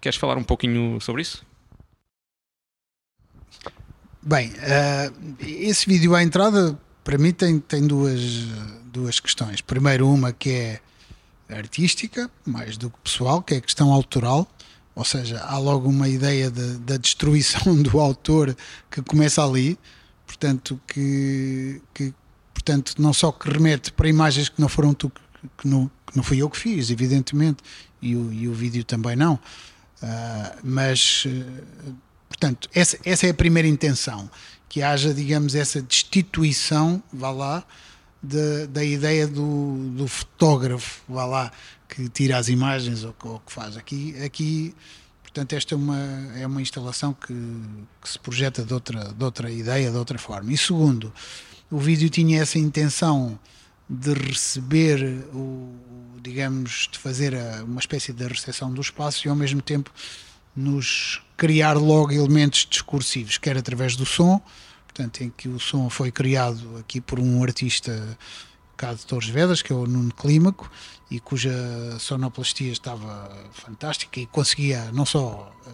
queres 0.00 0.18
falar 0.18 0.36
um 0.36 0.44
pouquinho 0.44 1.00
sobre 1.00 1.22
isso? 1.22 1.44
Bem, 4.22 4.52
esse 5.40 5.86
vídeo 5.86 6.14
à 6.14 6.22
entrada 6.22 6.78
para 7.02 7.16
mim 7.18 7.32
tem, 7.32 7.58
tem 7.58 7.86
duas, 7.86 8.20
duas 8.84 9.18
questões. 9.18 9.60
Primeiro, 9.60 10.08
uma 10.08 10.32
que 10.32 10.50
é 10.50 10.80
artística, 11.48 12.30
mais 12.46 12.76
do 12.76 12.90
que 12.90 12.98
pessoal, 13.02 13.42
que 13.42 13.54
é 13.54 13.56
a 13.58 13.60
questão 13.60 13.92
autoral, 13.92 14.48
ou 14.94 15.04
seja, 15.04 15.40
há 15.40 15.58
logo 15.58 15.88
uma 15.88 16.08
ideia 16.08 16.50
de, 16.50 16.78
da 16.78 16.96
destruição 16.96 17.80
do 17.82 17.98
autor 18.00 18.56
que 18.90 19.00
começa 19.02 19.44
ali, 19.44 19.78
portanto, 20.26 20.80
que, 20.86 21.80
que 21.94 22.14
portanto, 22.52 22.94
não 22.98 23.12
só 23.12 23.32
que 23.32 23.50
remete 23.50 23.92
para 23.92 24.08
imagens 24.08 24.48
que 24.48 24.60
não 24.60 24.68
foram 24.68 24.92
tu, 24.92 25.10
que 25.58 25.66
não, 25.66 25.90
que 26.06 26.16
não 26.16 26.22
fui 26.22 26.38
eu 26.38 26.50
que 26.50 26.58
fiz, 26.58 26.90
evidentemente, 26.90 27.62
e 28.02 28.16
o, 28.16 28.32
e 28.32 28.48
o 28.48 28.52
vídeo 28.52 28.84
também 28.84 29.16
não, 29.16 29.34
uh, 29.34 30.58
mas, 30.62 31.24
uh, 31.26 31.94
portanto, 32.28 32.68
essa, 32.74 32.98
essa 33.04 33.26
é 33.26 33.30
a 33.30 33.34
primeira 33.34 33.68
intenção, 33.68 34.30
que 34.68 34.82
haja, 34.82 35.12
digamos, 35.12 35.54
essa 35.54 35.82
destituição, 35.82 37.02
vá 37.12 37.30
lá, 37.30 37.64
da, 38.22 38.66
da 38.66 38.84
ideia 38.84 39.26
do, 39.26 39.90
do 39.96 40.06
fotógrafo, 40.06 41.02
vá 41.08 41.24
lá, 41.24 41.52
que 41.88 42.08
tira 42.08 42.36
as 42.36 42.48
imagens 42.48 43.04
ou, 43.04 43.14
ou 43.24 43.40
que 43.40 43.52
faz. 43.52 43.76
Aqui, 43.76 44.14
aqui 44.22 44.74
portanto, 45.22 45.52
esta 45.54 45.74
é 45.74 45.76
uma, 45.76 45.98
é 46.36 46.46
uma 46.46 46.60
instalação 46.60 47.12
que, 47.14 47.34
que 48.02 48.08
se 48.08 48.18
projeta 48.18 48.64
de 48.64 48.74
outra, 48.74 49.12
de 49.12 49.24
outra 49.24 49.50
ideia, 49.50 49.90
de 49.90 49.96
outra 49.96 50.18
forma. 50.18 50.52
E 50.52 50.58
segundo, 50.58 51.12
o 51.70 51.78
vídeo 51.78 52.10
tinha 52.10 52.42
essa 52.42 52.58
intenção 52.58 53.38
de 53.88 54.12
receber 54.12 55.24
o, 55.34 55.72
digamos, 56.22 56.88
de 56.92 56.98
fazer 56.98 57.34
a, 57.34 57.64
uma 57.64 57.80
espécie 57.80 58.12
de 58.12 58.26
recepção 58.26 58.72
do 58.72 58.80
espaço 58.80 59.26
e 59.26 59.30
ao 59.30 59.36
mesmo 59.36 59.62
tempo 59.62 59.90
nos 60.54 61.22
criar 61.36 61.76
logo 61.76 62.12
elementos 62.12 62.66
discursivos, 62.68 63.38
quer 63.38 63.56
através 63.56 63.96
do 63.96 64.04
som, 64.04 64.40
portanto, 64.90 65.22
em 65.22 65.30
que 65.30 65.48
o 65.48 65.58
som 65.58 65.88
foi 65.88 66.10
criado 66.10 66.76
aqui 66.78 67.00
por 67.00 67.20
um 67.20 67.42
artista 67.42 68.18
cá 68.76 68.92
de 68.92 69.06
Torres 69.06 69.28
Vedras, 69.28 69.62
que 69.62 69.72
é 69.72 69.76
o 69.76 69.86
Nuno 69.86 70.12
Clímaco, 70.12 70.70
e 71.10 71.20
cuja 71.20 71.52
sonoplastia 71.98 72.72
estava 72.72 73.30
fantástica 73.52 74.18
e 74.18 74.26
conseguia 74.26 74.90
não 74.92 75.04
só, 75.06 75.52
eh, 75.66 75.70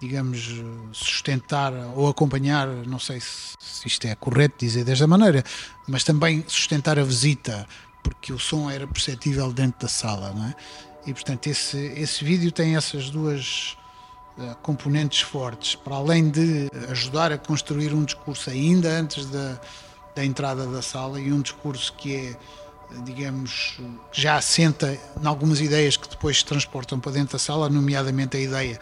digamos, 0.00 0.54
sustentar 0.92 1.72
ou 1.96 2.08
acompanhar, 2.08 2.68
não 2.68 2.98
sei 2.98 3.20
se, 3.20 3.56
isto 3.86 4.06
é 4.06 4.14
correto 4.14 4.56
dizer 4.58 4.84
desta 4.84 5.06
maneira, 5.06 5.42
mas 5.86 6.04
também 6.04 6.44
sustentar 6.46 6.98
a 6.98 7.04
visita, 7.04 7.66
porque 8.02 8.32
o 8.32 8.38
som 8.38 8.70
era 8.70 8.86
perceptível 8.86 9.52
dentro 9.52 9.80
da 9.80 9.88
sala, 9.88 10.32
não 10.32 10.46
é? 10.46 10.54
E 11.06 11.12
portanto 11.12 11.46
esse, 11.46 11.78
esse 11.96 12.24
vídeo 12.24 12.52
tem 12.52 12.76
essas 12.76 13.10
duas 13.10 13.76
componentes 14.62 15.20
fortes, 15.20 15.74
para 15.74 15.96
além 15.96 16.30
de 16.30 16.70
ajudar 16.88 17.32
a 17.32 17.38
construir 17.38 17.92
um 17.92 18.04
discurso 18.04 18.50
ainda 18.50 18.88
antes 18.88 19.26
da, 19.26 19.60
da 20.14 20.24
entrada 20.24 20.66
da 20.66 20.82
sala 20.82 21.20
e 21.20 21.32
um 21.32 21.40
discurso 21.40 21.92
que 21.94 22.16
é, 22.16 22.36
digamos, 23.04 23.78
que 24.12 24.20
já 24.20 24.36
assenta 24.36 24.98
em 25.20 25.26
algumas 25.26 25.60
ideias 25.60 25.96
que 25.96 26.08
depois 26.08 26.38
se 26.38 26.44
transportam 26.44 26.98
para 26.98 27.12
dentro 27.12 27.32
da 27.32 27.38
sala, 27.38 27.68
nomeadamente 27.68 28.36
a 28.36 28.40
ideia 28.40 28.80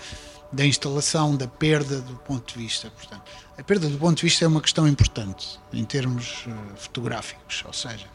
da 0.53 0.65
instalação, 0.65 1.37
da 1.37 1.49
perda 1.49 2.01
do 2.01 2.15
ponto 2.17 2.55
de 2.55 2.59
vista. 2.63 2.91
Portanto, 2.91 3.23
a 3.59 3.63
perda 3.63 3.89
do 3.89 3.99
ponto 3.99 4.17
de 4.17 4.23
vista 4.23 4.45
é 4.45 4.49
uma 4.49 4.61
questão 4.61 4.87
importante 4.87 5.59
em 5.73 5.85
termos 5.85 6.47
uh, 6.47 6.77
fotográficos, 6.77 7.65
ou 7.67 7.73
seja, 7.73 8.07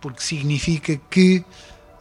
porque 0.00 0.22
significa 0.22 0.96
que 1.10 1.44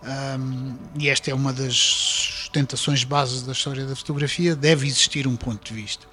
um, 0.03 0.77
e 0.98 1.10
esta 1.10 1.29
é 1.29 1.34
uma 1.34 1.53
das 1.53 1.75
sustentações 1.75 3.03
bases 3.03 3.43
da 3.43 3.51
história 3.51 3.86
da 3.86 3.96
fotografia, 3.96 4.55
deve 4.55 4.88
existir 4.88 5.27
um 5.27 5.36
ponto 5.36 5.63
de 5.63 5.79
vista. 5.79 6.08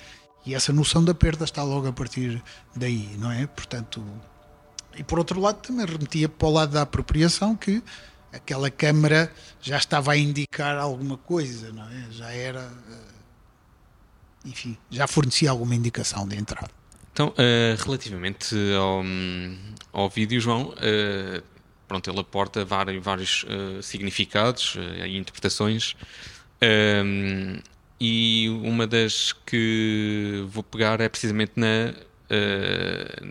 E 0.44 0.54
essa 0.54 0.72
noção 0.72 1.04
da 1.04 1.14
perda 1.14 1.44
está 1.44 1.62
logo 1.62 1.88
a 1.88 1.92
partir 1.92 2.42
daí, 2.74 3.16
não 3.18 3.30
é? 3.30 3.46
Portanto, 3.46 4.04
e 4.96 5.02
por 5.02 5.18
outro 5.18 5.40
lado 5.40 5.60
também 5.60 5.86
remetia 5.86 6.28
para 6.28 6.48
o 6.48 6.50
lado 6.50 6.72
da 6.72 6.82
apropriação 6.82 7.56
que 7.56 7.82
aquela 8.32 8.70
câmara 8.70 9.32
já 9.60 9.76
estava 9.76 10.12
a 10.12 10.16
indicar 10.16 10.76
alguma 10.76 11.16
coisa, 11.16 11.72
não 11.72 11.84
é? 11.84 12.06
Já 12.10 12.30
era, 12.30 12.70
eh, 12.90 14.46
enfim, 14.46 14.76
já 14.90 15.06
fornecia 15.06 15.50
alguma 15.50 15.74
indicação 15.74 16.26
de 16.26 16.36
entrada. 16.36 16.70
Então, 17.12 17.28
uh, 17.30 17.82
relativamente 17.84 18.54
ao, 18.76 19.02
ao 19.92 20.08
vídeo, 20.08 20.40
João, 20.40 20.68
uh, 20.68 21.42
pronto, 21.88 22.08
ele 22.08 22.20
aporta 22.20 22.64
vários, 22.64 23.02
vários 23.02 23.44
uh, 23.44 23.82
significados 23.82 24.76
e 25.04 25.16
interpretações. 25.16 25.96
e 28.00 28.48
uma 28.62 28.86
das 28.86 29.32
que 29.46 30.44
vou 30.48 30.62
pegar 30.62 31.00
é 31.00 31.08
precisamente 31.08 31.52
na, 31.56 31.94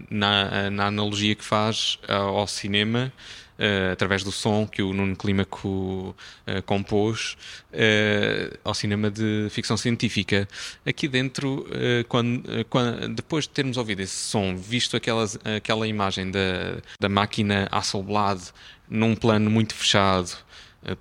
na, 0.10 0.70
na 0.72 0.88
analogia 0.88 1.36
que 1.36 1.44
faz 1.44 2.00
ao 2.08 2.48
cinema 2.48 3.14
uh, 3.58 3.92
através 3.92 4.24
do 4.24 4.32
som 4.32 4.68
que 4.68 4.82
o 4.82 4.94
Nuno 4.94 5.16
Clímaco 5.16 6.16
uh, 6.48 6.62
compôs, 6.66 7.38
uh, 7.74 8.58
ao 8.64 8.74
cinema 8.74 9.10
de 9.10 9.48
ficção 9.50 9.78
científica. 9.78 10.48
Aqui 10.86 11.08
dentro, 11.08 11.66
quando, 12.08 12.66
quando, 12.70 13.08
depois 13.10 13.46
de 13.46 13.50
termos 13.50 13.78
ouvido 13.78 14.02
esse 14.02 14.16
som, 14.16 14.56
visto 14.56 14.96
aquelas, 14.96 15.38
aquela 15.58 15.88
imagem 15.88 16.32
da, 16.32 16.78
da 17.00 17.10
máquina 17.10 17.68
Hasselblad 17.72 18.42
num 18.90 19.16
plano 19.16 19.50
muito 19.50 19.74
fechado, 19.74 20.32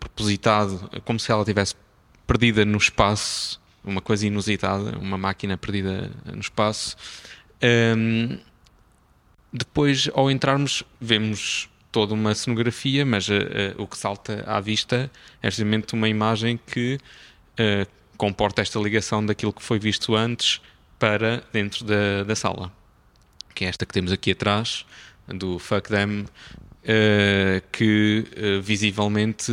propositado, 0.00 0.90
como 1.04 1.18
se 1.20 1.30
ela 1.30 1.44
tivesse 1.44 1.74
perdida 2.26 2.64
no 2.64 2.78
espaço, 2.78 3.60
uma 3.84 4.00
coisa 4.00 4.26
inusitada, 4.26 4.98
uma 4.98 5.16
máquina 5.16 5.56
perdida 5.56 6.10
no 6.24 6.40
espaço. 6.40 6.96
Um, 7.62 8.32
ehm, 8.32 8.38
depois, 9.52 10.10
ao 10.12 10.30
entrarmos, 10.30 10.82
vemos 11.00 11.68
toda 11.96 12.12
uma 12.12 12.34
cenografia, 12.34 13.06
mas 13.06 13.26
uh, 13.26 13.32
o 13.78 13.86
que 13.86 13.96
salta 13.96 14.44
à 14.46 14.60
vista 14.60 15.10
é 15.42 15.50
justamente 15.50 15.94
uma 15.94 16.06
imagem 16.06 16.60
que 16.66 17.00
uh, 17.58 17.90
comporta 18.18 18.60
esta 18.60 18.78
ligação 18.78 19.24
daquilo 19.24 19.50
que 19.50 19.62
foi 19.62 19.78
visto 19.78 20.14
antes 20.14 20.60
para 20.98 21.42
dentro 21.54 21.86
da, 21.86 22.22
da 22.22 22.36
sala, 22.36 22.70
que 23.54 23.64
é 23.64 23.68
esta 23.68 23.86
que 23.86 23.94
temos 23.94 24.12
aqui 24.12 24.32
atrás, 24.32 24.84
do 25.26 25.58
Fuck 25.58 25.88
Them, 25.88 26.26
que 27.72 28.24
visivelmente 28.62 29.50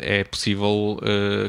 é 0.00 0.24
possível 0.24 0.98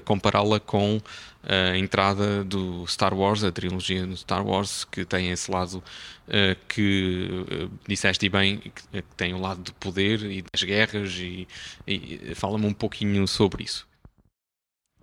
compará-la 0.05 0.59
com 0.59 1.01
a 1.45 1.77
entrada 1.77 2.43
do 2.43 2.85
Star 2.87 3.13
Wars, 3.13 3.43
a 3.43 3.51
trilogia 3.51 4.05
do 4.05 4.17
Star 4.17 4.45
Wars, 4.45 4.83
que 4.83 5.05
tem 5.05 5.29
esse 5.29 5.49
lado 5.51 5.83
uh, 6.27 6.65
que 6.67 7.29
uh, 7.29 7.71
disseste 7.87 8.27
bem, 8.29 8.57
que, 8.57 8.71
que, 8.71 9.03
tem 9.15 9.33
o 9.33 9.39
lado 9.39 9.61
do 9.61 9.73
poder 9.73 10.23
e 10.23 10.41
das 10.41 10.63
guerras, 10.63 11.13
e, 11.13 11.47
e 11.85 12.33
fala-me 12.33 12.65
um 12.65 12.73
pouquinho 12.73 13.27
sobre 13.27 13.63
isso. 13.63 13.87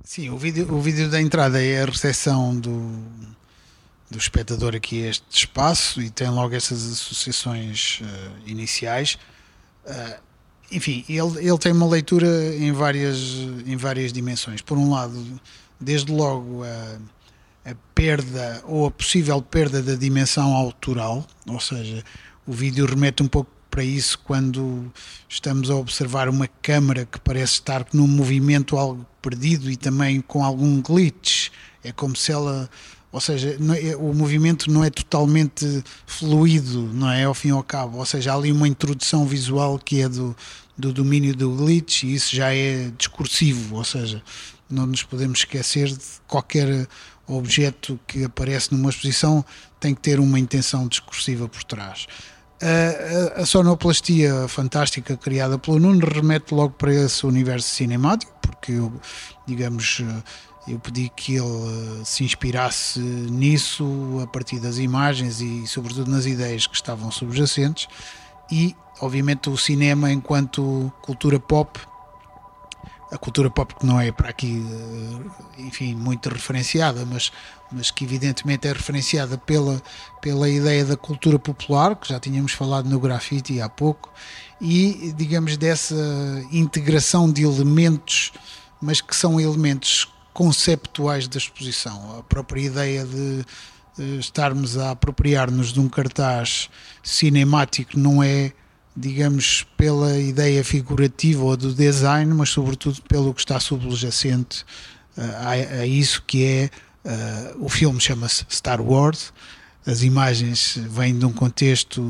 Sim, 0.02 0.30
o 0.30 0.36
vídeo, 0.36 0.72
o 0.74 0.80
vídeo 0.80 1.08
da 1.08 1.20
entrada 1.20 1.62
é 1.62 1.80
a 1.80 1.86
recepção 1.86 2.58
do, 2.58 3.04
do 4.10 4.18
espectador 4.18 4.74
aqui 4.74 5.04
a 5.04 5.10
este 5.10 5.24
espaço 5.30 6.02
e 6.02 6.10
tem 6.10 6.28
logo 6.28 6.56
essas 6.56 6.92
associações 6.92 8.00
uh, 8.00 8.50
iniciais. 8.50 9.16
enfim, 10.72 11.04
ele, 11.08 11.46
ele 11.46 11.58
tem 11.58 11.70
uma 11.70 11.86
leitura 11.86 12.26
em 12.56 12.72
várias, 12.72 13.18
em 13.64 13.76
várias 13.76 14.12
dimensões. 14.12 14.60
Por 14.60 14.76
um 14.76 14.90
lado, 14.90 15.40
desde 15.82 16.12
logo 16.12 16.62
a, 16.64 17.70
a 17.70 17.74
perda 17.94 18.62
ou 18.66 18.86
a 18.86 18.90
possível 18.90 19.40
perda 19.42 19.82
da 19.82 19.94
dimensão 19.94 20.54
autoral, 20.54 21.26
ou 21.46 21.60
seja, 21.60 22.04
o 22.46 22.52
vídeo 22.52 22.86
remete 22.86 23.22
um 23.22 23.28
pouco 23.28 23.50
para 23.72 23.82
isso 23.82 24.18
quando 24.18 24.92
estamos 25.26 25.70
a 25.70 25.74
observar 25.76 26.28
uma 26.28 26.46
câmara 26.46 27.06
que 27.06 27.18
parece 27.18 27.54
estar 27.54 27.86
num 27.94 28.06
movimento 28.06 28.76
algo 28.76 29.06
perdido 29.22 29.70
e 29.70 29.76
também 29.78 30.20
com 30.20 30.44
algum 30.44 30.82
glitch. 30.82 31.48
É 31.82 31.90
como 31.90 32.14
se 32.14 32.30
ela, 32.30 32.68
ou 33.10 33.18
seja, 33.18 33.56
é, 33.82 33.96
o 33.96 34.12
movimento 34.12 34.70
não 34.70 34.84
é 34.84 34.90
totalmente 34.90 35.82
fluido, 36.06 36.82
não 36.92 37.10
é 37.10 37.24
ao 37.24 37.32
fim 37.32 37.48
e 37.48 37.52
ao 37.52 37.62
cabo. 37.62 37.96
Ou 37.96 38.04
seja, 38.04 38.32
há 38.32 38.36
ali 38.36 38.52
uma 38.52 38.68
introdução 38.68 39.24
visual 39.24 39.78
que 39.78 40.02
é 40.02 40.08
do, 40.08 40.36
do 40.76 40.92
domínio 40.92 41.34
do 41.34 41.50
glitch 41.56 42.02
e 42.02 42.14
isso 42.14 42.36
já 42.36 42.54
é 42.54 42.90
discursivo, 42.98 43.76
ou 43.76 43.84
seja, 43.84 44.22
não 44.72 44.86
nos 44.86 45.02
podemos 45.02 45.40
esquecer 45.40 45.88
de 45.88 46.04
qualquer 46.26 46.86
objeto 47.26 47.98
que 48.06 48.24
aparece 48.24 48.74
numa 48.74 48.90
exposição 48.90 49.44
tem 49.78 49.94
que 49.94 50.00
ter 50.00 50.20
uma 50.20 50.38
intenção 50.38 50.86
discursiva 50.86 51.48
por 51.48 51.62
trás. 51.64 52.06
A, 52.60 53.38
a, 53.38 53.42
a 53.42 53.46
sonoplastia 53.46 54.46
fantástica 54.48 55.16
criada 55.16 55.58
pelo 55.58 55.80
Nuno 55.80 56.06
remete 56.06 56.54
logo 56.54 56.74
para 56.74 56.94
esse 56.94 57.26
universo 57.26 57.68
cinemático, 57.68 58.32
porque 58.40 58.72
eu, 58.72 58.92
digamos, 59.46 60.00
eu 60.68 60.78
pedi 60.78 61.10
que 61.16 61.36
ele 61.36 62.04
se 62.04 62.22
inspirasse 62.22 63.00
nisso 63.00 64.20
a 64.22 64.26
partir 64.28 64.60
das 64.60 64.78
imagens 64.78 65.40
e, 65.40 65.66
sobretudo, 65.66 66.08
nas 66.08 66.24
ideias 66.24 66.66
que 66.66 66.76
estavam 66.76 67.10
subjacentes. 67.10 67.88
E, 68.50 68.76
obviamente, 69.00 69.50
o 69.50 69.56
cinema, 69.56 70.12
enquanto 70.12 70.92
cultura 71.02 71.40
pop, 71.40 71.80
a 73.12 73.18
cultura 73.18 73.50
pop 73.50 73.74
que 73.74 73.84
não 73.84 74.00
é 74.00 74.10
para 74.10 74.30
aqui, 74.30 74.64
eh, 74.66 75.62
enfim, 75.62 75.94
muito 75.94 76.30
referenciada, 76.30 77.04
mas, 77.04 77.30
mas 77.70 77.90
que 77.90 78.04
evidentemente 78.04 78.66
é 78.66 78.72
referenciada 78.72 79.36
pela, 79.36 79.82
pela 80.22 80.48
ideia 80.48 80.84
da 80.84 80.96
cultura 80.96 81.38
popular, 81.38 81.94
que 81.94 82.08
já 82.08 82.18
tínhamos 82.18 82.52
falado 82.52 82.88
no 82.88 82.98
grafite 82.98 83.60
há 83.60 83.68
pouco, 83.68 84.10
e 84.58 85.12
digamos 85.14 85.58
dessa 85.58 85.94
integração 86.50 87.30
de 87.30 87.42
elementos, 87.42 88.32
mas 88.80 89.02
que 89.02 89.14
são 89.14 89.38
elementos 89.38 90.08
conceptuais 90.32 91.28
da 91.28 91.36
exposição. 91.36 92.18
A 92.18 92.22
própria 92.22 92.62
ideia 92.62 93.04
de 93.04 93.44
estarmos 94.18 94.78
a 94.78 94.92
apropriar-nos 94.92 95.70
de 95.72 95.80
um 95.80 95.88
cartaz 95.88 96.70
cinemático 97.02 97.98
não 97.98 98.22
é 98.22 98.52
digamos, 98.96 99.66
pela 99.76 100.18
ideia 100.18 100.62
figurativa 100.62 101.42
ou 101.42 101.56
do 101.56 101.72
design, 101.74 102.32
mas 102.34 102.50
sobretudo 102.50 103.00
pelo 103.02 103.32
que 103.32 103.40
está 103.40 103.58
subjacente 103.58 104.64
uh, 105.16 105.22
a, 105.38 105.50
a, 105.80 105.86
isso 105.86 106.22
que 106.26 106.44
é 106.44 106.70
uh, 107.04 107.64
o 107.64 107.68
filme 107.68 108.00
chama-se 108.00 108.44
Star 108.50 108.80
Wars. 108.80 109.32
As 109.84 110.02
imagens 110.02 110.78
vêm 110.90 111.18
de 111.18 111.24
um 111.24 111.32
contexto 111.32 112.00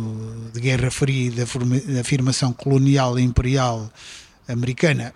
de 0.53 0.61
Guerra 0.61 0.91
Fria 0.91 1.29
e 1.29 1.31
da 1.31 2.01
afirmação 2.01 2.53
colonial 2.53 3.19
e 3.19 3.23
imperial 3.23 3.91
americana, 4.47 5.15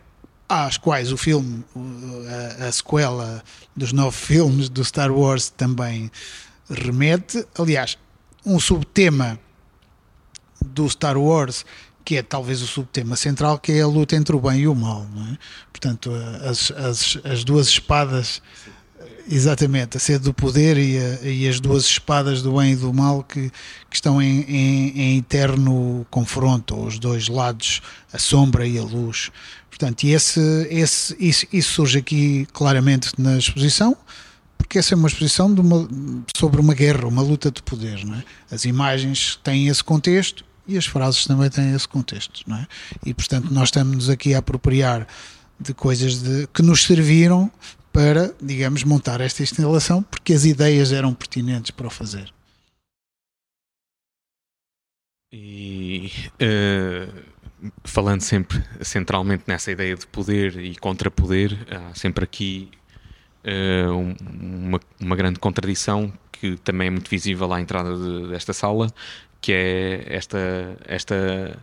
às 0.49 0.79
quais 0.79 1.13
o 1.13 1.19
filme, 1.19 1.63
a, 2.59 2.67
a 2.67 2.73
sequela 2.73 3.45
dos 3.77 3.93
nove 3.93 4.17
filmes 4.17 4.71
do 4.71 4.83
Star 4.83 5.13
Wars 5.13 5.51
também 5.51 6.11
remete. 6.71 7.45
Aliás, 7.59 7.99
um 8.45 8.59
subtema 8.59 9.39
do 10.67 10.89
Star 10.89 11.17
Wars, 11.17 11.65
que 12.07 12.17
é 12.17 12.23
talvez 12.23 12.63
o 12.63 12.67
subtema 12.69 13.17
central, 13.17 13.59
que 13.59 13.73
é 13.73 13.81
a 13.81 13.87
luta 13.87 14.15
entre 14.15 14.35
o 14.37 14.41
bem 14.41 14.61
e 14.61 14.69
o 14.69 14.75
mal. 14.77 15.05
É? 15.33 15.37
Portanto, 15.73 16.13
as, 16.49 16.71
as, 16.71 17.19
as 17.25 17.43
duas 17.43 17.67
espadas, 17.67 18.41
exatamente, 19.29 19.97
a 19.97 20.01
sede 20.01 20.25
do 20.25 20.33
poder 20.33 20.79
e, 20.79 20.97
a, 20.99 21.29
e, 21.29 21.49
as 21.49 21.59
duas 21.59 21.85
espadas 21.85 22.43
do 22.43 22.59
bem 22.59 22.73
e 22.73 22.77
do 22.77 22.93
mal 22.95 23.25
que, 23.25 23.51
que 23.91 23.97
estão 23.97 24.23
em, 24.23 24.43
em, 24.43 25.01
em 25.01 25.19
eterno 25.19 26.07
confronto, 26.09 26.77
os 26.77 26.97
dois 26.99 27.27
lados, 27.27 27.83
a 28.13 28.19
sombra 28.19 28.65
e 28.65 28.79
a 28.79 28.83
luz. 28.85 29.33
Portanto, 29.69 30.05
e 30.05 30.13
esse, 30.13 30.41
esse, 30.71 31.17
isso, 31.19 31.47
isso 31.53 31.73
surge 31.73 31.99
aqui 31.99 32.47
claramente 32.53 33.11
na 33.19 33.37
exposição 33.37 33.97
porque 34.57 34.79
essa 34.79 34.95
é 34.95 34.97
uma 34.97 35.09
exposição 35.09 35.47
uma, 35.47 35.89
sobre 36.37 36.61
uma 36.61 36.75
guerra, 36.75 37.07
uma 37.07 37.23
luta 37.23 37.51
de 37.51 37.63
poder. 37.63 37.99
É? 37.99 38.55
As 38.55 38.65
imagens 38.65 39.39
têm 39.43 39.69
esse 39.69 39.85
contexto 39.85 40.45
e 40.67 40.77
as 40.77 40.87
frases 40.87 41.25
também 41.25 41.49
têm 41.51 41.75
esse 41.75 41.87
contexto. 41.89 42.43
Não 42.47 42.57
é? 42.57 42.67
E, 43.05 43.15
portanto, 43.15 43.51
nós 43.51 43.69
estamos 43.69 44.09
aqui 44.09 44.35
a 44.35 44.39
apropriar 44.39 45.07
de 45.59 45.73
coisas 45.73 46.21
de, 46.23 46.47
que 46.49 46.63
nos 46.63 46.83
serviram 46.83 47.51
para, 47.93 48.35
digamos, 48.43 48.85
montar 48.85 49.21
esta 49.21 49.43
instalação, 49.43 50.03
porque 50.03 50.35
as 50.35 50.45
ideias 50.45 50.93
eram 50.93 51.15
pertinentes 51.15 51.71
para 51.71 51.87
o 51.87 51.91
fazer. 51.91 52.33
E 55.33 56.13
uh, 56.35 57.25
falando 57.85 58.21
sempre 58.21 58.63
centralmente 58.83 59.45
nessa 59.47 59.71
ideia 59.71 59.97
de 59.97 60.07
poder 60.07 60.57
e 60.59 60.77
contrapoder, 60.77 61.57
há 61.71 61.95
sempre 61.95 62.25
aqui 62.25 62.71
uh, 63.45 64.17
uma, 64.43 64.81
uma 65.01 65.17
grande 65.17 65.39
contradição 65.39 66.13
que 66.33 66.57
também 66.59 66.89
é 66.89 66.91
muito 66.91 67.09
visível 67.09 67.53
à 67.53 67.61
entrada 67.61 67.97
de, 67.97 68.29
desta 68.29 68.53
sala, 68.53 68.93
que 69.41 69.53
é 69.53 70.05
esta, 70.09 70.77
esta 70.87 71.59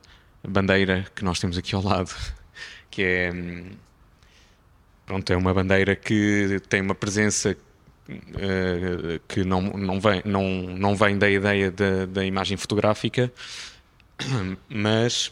bandeira 0.47 1.05
que 1.15 1.23
nós 1.23 1.39
temos 1.39 1.57
aqui 1.57 1.75
ao 1.75 1.83
lado, 1.83 2.13
que 2.89 3.01
é 3.01 3.31
pronto, 5.05 5.31
é 5.31 5.37
uma 5.37 5.53
bandeira 5.53 5.95
que 5.95 6.61
tem 6.69 6.81
uma 6.81 6.95
presença 6.95 7.55
uh, 8.09 9.19
que 9.27 9.43
não, 9.43 9.61
não, 9.61 9.99
vem, 9.99 10.21
não, 10.25 10.43
não 10.43 10.95
vem 10.95 11.17
da 11.17 11.29
ideia 11.29 11.71
da, 11.71 12.05
da 12.05 12.25
imagem 12.25 12.57
fotográfica, 12.57 13.31
mas 14.69 15.31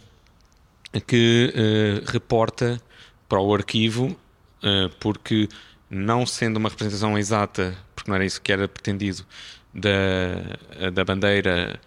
que 1.08 1.54
uh, 1.56 2.12
reporta 2.12 2.82
para 3.28 3.40
o 3.40 3.54
arquivo, 3.54 4.08
uh, 4.08 4.90
porque 5.00 5.48
não 5.90 6.26
sendo 6.26 6.58
uma 6.58 6.70
representação 6.70 7.18
exata, 7.18 7.78
porque 7.96 8.10
não 8.10 8.16
era 8.16 8.26
isso 8.26 8.42
que 8.42 8.52
era 8.52 8.68
pretendido, 8.68 9.26
da, 9.74 10.90
da 10.92 11.06
bandeira 11.06 11.80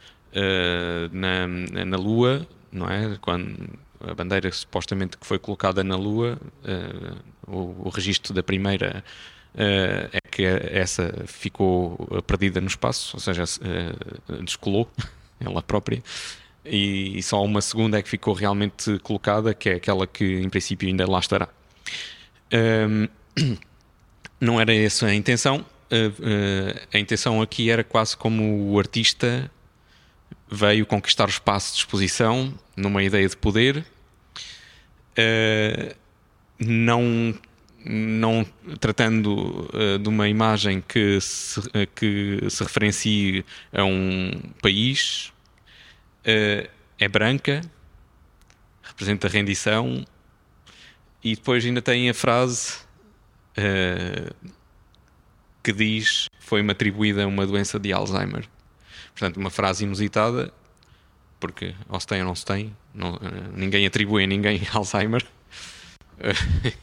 na, 1.12 1.46
na 1.84 1.96
Lua, 1.96 2.46
não 2.72 2.90
é? 2.90 3.16
Quando 3.20 3.78
a 4.10 4.14
bandeira 4.14 4.50
supostamente 4.52 5.16
que 5.16 5.26
foi 5.26 5.38
colocada 5.38 5.82
na 5.82 5.96
Lua, 5.96 6.38
uh, 6.64 7.16
o, 7.46 7.86
o 7.86 7.88
registro 7.88 8.34
da 8.34 8.42
primeira 8.42 9.04
uh, 9.54 10.08
é 10.12 10.20
que 10.30 10.44
essa 10.44 11.24
ficou 11.26 11.96
perdida 12.26 12.60
no 12.60 12.66
espaço, 12.66 13.16
ou 13.16 13.20
seja, 13.20 13.44
descolou 14.42 14.90
ela 15.40 15.62
própria. 15.62 16.02
E, 16.64 17.22
só 17.22 17.44
uma 17.44 17.60
segunda 17.60 17.98
é 17.98 18.02
que 18.02 18.08
ficou 18.08 18.34
realmente 18.34 18.98
colocada, 19.00 19.52
que 19.52 19.68
é 19.68 19.74
aquela 19.74 20.06
que 20.06 20.40
em 20.40 20.48
princípio 20.48 20.88
ainda 20.88 21.08
lá 21.08 21.18
estará. 21.18 21.48
Um, 22.52 23.08
não 24.40 24.60
era 24.60 24.74
essa 24.74 25.06
a 25.06 25.14
intenção. 25.14 25.64
a 26.92 26.98
intenção 26.98 27.42
aqui 27.42 27.70
era 27.70 27.84
quase 27.84 28.16
como 28.16 28.72
o 28.72 28.78
artista 28.78 29.50
veio 30.50 30.87
conquistar 30.87 31.26
o 31.26 31.30
espaço 31.30 31.72
de 31.72 31.78
exposição 31.80 32.54
numa 32.76 33.02
ideia 33.02 33.28
de 33.28 33.37
poder, 33.37 33.85
uh, 35.18 35.94
não, 36.59 37.35
não 37.85 38.46
tratando 38.78 39.68
uh, 39.72 39.98
de 39.98 40.09
uma 40.09 40.28
imagem 40.28 40.80
que 40.80 41.20
se, 41.20 41.61
uh, 41.61 41.87
que 41.94 42.38
se 42.48 42.62
referencie 42.62 43.44
a 43.72 43.85
um 43.85 44.30
país, 44.62 45.33
é 46.26 47.07
branca, 47.07 47.61
representa 48.83 49.28
rendição, 49.28 50.02
e 51.22 51.35
depois 51.35 51.64
ainda 51.66 51.83
tem 51.83 52.09
a 52.09 52.14
frase 52.14 52.78
que 55.62 55.70
diz 55.70 56.26
foi-me 56.38 56.72
atribuída 56.72 57.26
uma 57.26 57.46
doença 57.46 57.78
de 57.78 57.92
Alzheimer. 57.92 58.48
Portanto, 59.14 59.37
uma 59.37 59.50
frase 59.50 59.85
inusitada, 59.85 60.53
porque 61.38 61.74
ou 61.88 62.00
se 62.00 62.07
tem 62.07 62.20
ou 62.20 62.27
não 62.27 62.35
se 62.35 62.44
tem, 62.44 62.77
não, 62.92 63.14
eh, 63.14 63.50
ninguém 63.55 63.87
atribui 63.87 64.24
a 64.24 64.27
ninguém 64.27 64.61
Alzheimer. 64.74 65.24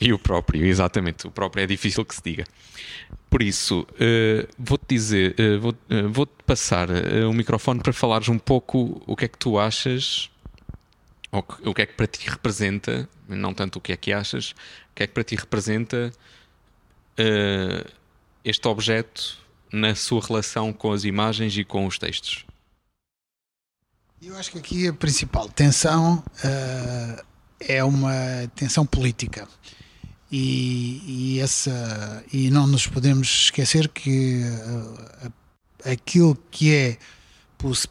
e 0.00 0.12
o 0.12 0.18
próprio, 0.18 0.64
exatamente, 0.64 1.26
o 1.26 1.30
próprio 1.30 1.62
é 1.62 1.66
difícil 1.66 2.04
que 2.04 2.14
se 2.14 2.22
diga. 2.22 2.44
Por 3.28 3.42
isso, 3.42 3.80
uh, 3.82 4.48
vou-te 4.58 4.86
dizer, 4.88 5.36
uh, 5.38 5.60
vou, 5.60 5.72
uh, 5.72 6.08
vou-te 6.08 6.32
passar 6.44 6.88
o 7.28 7.32
microfone 7.32 7.80
para 7.80 7.92
falares 7.92 8.28
um 8.28 8.38
pouco 8.38 9.02
o 9.06 9.14
que 9.14 9.26
é 9.26 9.28
que 9.28 9.38
tu 9.38 9.58
achas, 9.58 10.30
ou 11.30 11.44
o 11.64 11.74
que 11.74 11.82
é 11.82 11.86
que 11.86 11.92
para 11.92 12.06
ti 12.06 12.28
representa, 12.28 13.08
não 13.28 13.54
tanto 13.54 13.76
o 13.76 13.80
que 13.80 13.92
é 13.92 13.96
que 13.96 14.12
achas, 14.12 14.50
o 14.90 14.94
que 14.96 15.04
é 15.04 15.06
que 15.06 15.12
para 15.12 15.22
ti 15.22 15.36
representa 15.36 16.12
este 18.42 18.66
objeto 18.66 19.38
na 19.72 19.94
sua 19.94 20.20
relação 20.20 20.72
com 20.72 20.92
as 20.92 21.04
imagens 21.04 21.56
e 21.56 21.64
com 21.64 21.86
os 21.86 21.98
textos? 21.98 22.44
Eu 24.22 24.36
acho 24.36 24.52
que 24.52 24.58
aqui 24.58 24.88
a 24.88 24.92
principal 24.92 25.48
tensão 25.48 26.22
uh, 26.44 27.24
é 27.58 27.82
uma 27.82 28.12
tensão 28.54 28.84
política. 28.84 29.48
E, 30.30 31.02
e, 31.06 31.40
essa, 31.40 32.24
e 32.32 32.50
não 32.50 32.66
nos 32.66 32.86
podemos 32.86 33.44
esquecer 33.44 33.88
que 33.88 34.42
uh, 34.44 35.32
aquilo 35.84 36.36
que 36.50 36.72
é 36.72 36.98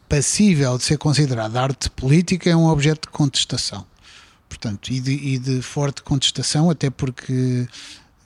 passível 0.08 0.78
de 0.78 0.84
ser 0.84 0.98
considerado 0.98 1.58
arte 1.58 1.90
política 1.90 2.50
é 2.50 2.56
um 2.56 2.68
objeto 2.68 3.08
de 3.08 3.12
contestação. 3.12 3.86
Portanto, 4.48 4.92
e 4.92 5.00
de, 5.00 5.12
e 5.12 5.38
de 5.38 5.62
forte 5.62 6.02
contestação, 6.02 6.70
até 6.70 6.90
porque 6.90 7.68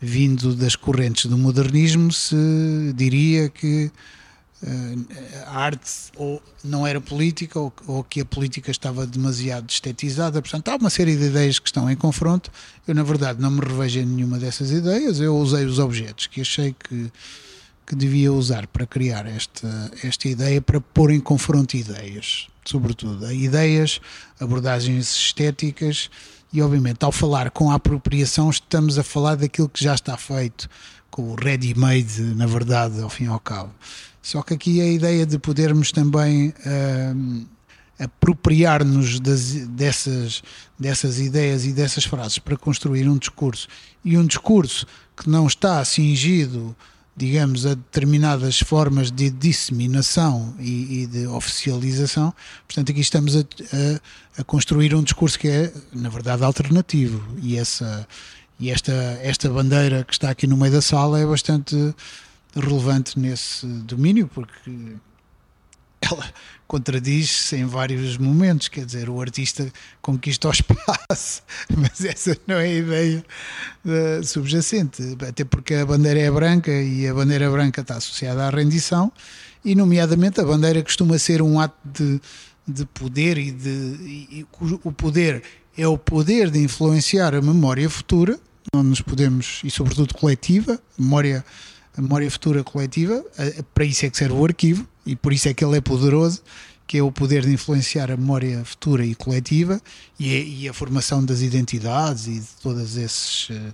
vindo 0.03 0.53
das 0.53 0.75
correntes 0.75 1.27
do 1.27 1.37
modernismo, 1.37 2.11
se 2.11 2.35
diria 2.93 3.47
que 3.47 3.89
uh, 4.61 5.07
a 5.45 5.59
arte 5.59 5.89
ou 6.17 6.43
não 6.61 6.85
era 6.85 6.99
política 6.99 7.57
ou, 7.57 7.71
ou, 7.87 8.03
que 8.03 8.19
a 8.19 8.25
política 8.25 8.69
estava 8.69 9.07
demasiado 9.07 9.69
estetizada. 9.69 10.41
Portanto, 10.41 10.67
há 10.67 10.75
uma 10.75 10.89
série 10.89 11.15
de 11.15 11.23
ideias 11.23 11.57
que 11.57 11.69
estão 11.69 11.89
em 11.89 11.95
confronto. 11.95 12.51
Eu, 12.85 12.93
na 12.93 13.03
verdade, 13.03 13.41
não 13.41 13.49
me 13.49 13.61
revejo 13.61 14.01
em 14.01 14.05
nenhuma 14.05 14.37
dessas 14.37 14.71
ideias. 14.71 15.21
Eu 15.21 15.37
usei 15.37 15.63
os 15.63 15.79
objetos 15.79 16.27
que 16.27 16.41
achei 16.41 16.75
que, 16.77 17.09
que 17.87 17.95
devia 17.95 18.33
usar 18.33 18.67
para 18.67 18.85
criar 18.85 19.25
esta, 19.25 19.89
esta 20.03 20.27
ideia, 20.27 20.61
para 20.61 20.81
pôr 20.81 21.11
em 21.11 21.19
confronto 21.21 21.77
ideias, 21.77 22.47
sobretudo. 22.65 23.31
Ideias, 23.31 24.01
abordagens 24.37 25.15
estéticas 25.15 26.09
e, 26.53 26.61
obviamente, 26.61 27.03
ao 27.03 27.11
falar 27.11 27.49
com 27.49 27.71
a 27.71 27.75
apropriação, 27.75 28.49
estamos 28.51 28.99
a 28.99 29.03
falar 29.03 29.35
daquilo 29.35 29.67
que 29.67 29.83
já 29.83 29.95
está 29.95 30.15
feito, 30.15 30.69
com 31.09 31.31
o 31.31 31.35
ready-made, 31.35 32.21
na 32.35 32.45
verdade, 32.45 33.01
ao 33.01 33.09
fim 33.09 33.23
e 33.23 33.27
ao 33.27 33.39
cabo. 33.39 33.71
Só 34.21 34.43
que 34.43 34.53
aqui 34.53 34.79
a 34.79 34.87
ideia 34.87 35.25
de 35.25 35.39
podermos 35.39 35.91
também 35.91 36.49
uh, 36.49 37.45
apropriar-nos 37.99 39.19
dessas, 39.19 40.43
dessas 40.77 41.19
ideias 41.19 41.65
e 41.65 41.73
dessas 41.73 42.05
frases 42.05 42.37
para 42.37 42.55
construir 42.55 43.09
um 43.09 43.17
discurso 43.17 43.67
e 44.05 44.15
um 44.15 44.25
discurso 44.25 44.85
que 45.17 45.29
não 45.29 45.47
está 45.47 45.83
cingido 45.83 46.75
digamos, 47.15 47.65
a 47.65 47.75
determinadas 47.75 48.59
formas 48.59 49.11
de 49.11 49.29
disseminação 49.29 50.55
e, 50.59 51.03
e 51.03 51.07
de 51.07 51.27
oficialização. 51.27 52.33
Portanto, 52.67 52.91
aqui 52.91 53.01
estamos 53.01 53.35
a, 53.35 53.39
a, 53.39 54.41
a, 54.41 54.43
construir 54.43 54.95
um 54.95 55.03
discurso 55.03 55.37
que 55.37 55.47
é, 55.47 55.73
na 55.93 56.09
verdade, 56.09 56.43
alternativo. 56.43 57.23
E, 57.41 57.57
essa, 57.57 58.07
e 58.59 58.71
esta, 58.71 58.91
esta 59.21 59.49
bandeira 59.49 60.03
que 60.03 60.13
está 60.13 60.29
aqui 60.31 60.47
no 60.47 60.57
meio 60.57 60.73
da 60.73 60.81
sala 60.81 61.19
é 61.19 61.25
bastante 61.25 61.75
relevante 62.55 63.19
nesse 63.19 63.65
domínio, 63.65 64.27
porque 64.27 64.71
ela 66.03 66.25
contradiz-se 66.67 67.55
em 67.55 67.65
vários 67.65 68.17
momentos, 68.17 68.67
quer 68.67 68.85
dizer, 68.85 69.09
o 69.09 69.21
artista 69.21 69.71
conquista 70.01 70.47
o 70.49 70.51
espaço, 70.51 71.43
mas 71.75 72.03
essa 72.03 72.37
não 72.47 72.55
é 72.55 72.65
a 72.65 72.73
ideia 72.73 73.25
uh, 73.85 74.23
subjacente, 74.23 75.01
até 75.27 75.43
porque 75.43 75.75
a 75.75 75.85
bandeira 75.85 76.19
é 76.19 76.31
branca 76.31 76.71
e 76.71 77.07
a 77.07 77.13
bandeira 77.13 77.49
branca 77.49 77.81
está 77.81 77.95
associada 77.95 78.45
à 78.45 78.49
rendição, 78.49 79.11
e 79.63 79.75
nomeadamente 79.75 80.41
a 80.41 80.43
bandeira 80.43 80.81
costuma 80.83 81.17
ser 81.17 81.41
um 81.41 81.59
ato 81.59 81.77
de, 81.85 82.19
de 82.67 82.85
poder 82.87 83.37
e, 83.37 83.51
de, 83.51 83.69
e 83.69 84.45
o 84.83 84.91
poder 84.91 85.41
é 85.77 85.87
o 85.87 85.97
poder 85.97 86.51
de 86.51 86.59
influenciar 86.59 87.33
a 87.33 87.41
memória 87.41 87.89
futura, 87.89 88.39
não 88.73 88.83
nos 88.83 89.01
podemos, 89.01 89.61
e 89.63 89.71
sobretudo 89.71 90.13
coletiva, 90.13 90.79
memória 90.97 91.43
memória 91.95 92.29
futura 92.31 92.63
coletiva, 92.63 93.23
para 93.75 93.85
isso 93.85 94.03
é 94.03 94.09
que 94.09 94.17
serve 94.17 94.33
o 94.33 94.43
arquivo 94.43 94.87
e 95.05 95.15
por 95.15 95.33
isso 95.33 95.47
é 95.49 95.53
que 95.53 95.63
ele 95.63 95.77
é 95.77 95.81
poderoso, 95.81 96.41
que 96.85 96.97
é 96.97 97.03
o 97.03 97.11
poder 97.11 97.43
de 97.43 97.51
influenciar 97.51 98.11
a 98.11 98.17
memória 98.17 98.63
futura 98.65 99.05
e 99.05 99.15
coletiva 99.15 99.81
e 100.19 100.63
e 100.63 100.69
a 100.69 100.73
formação 100.73 101.23
das 101.23 101.41
identidades 101.41 102.27
e 102.27 102.39
de 102.39 102.47
todos 102.61 102.97
esses 102.97 103.49
uh, 103.49 103.73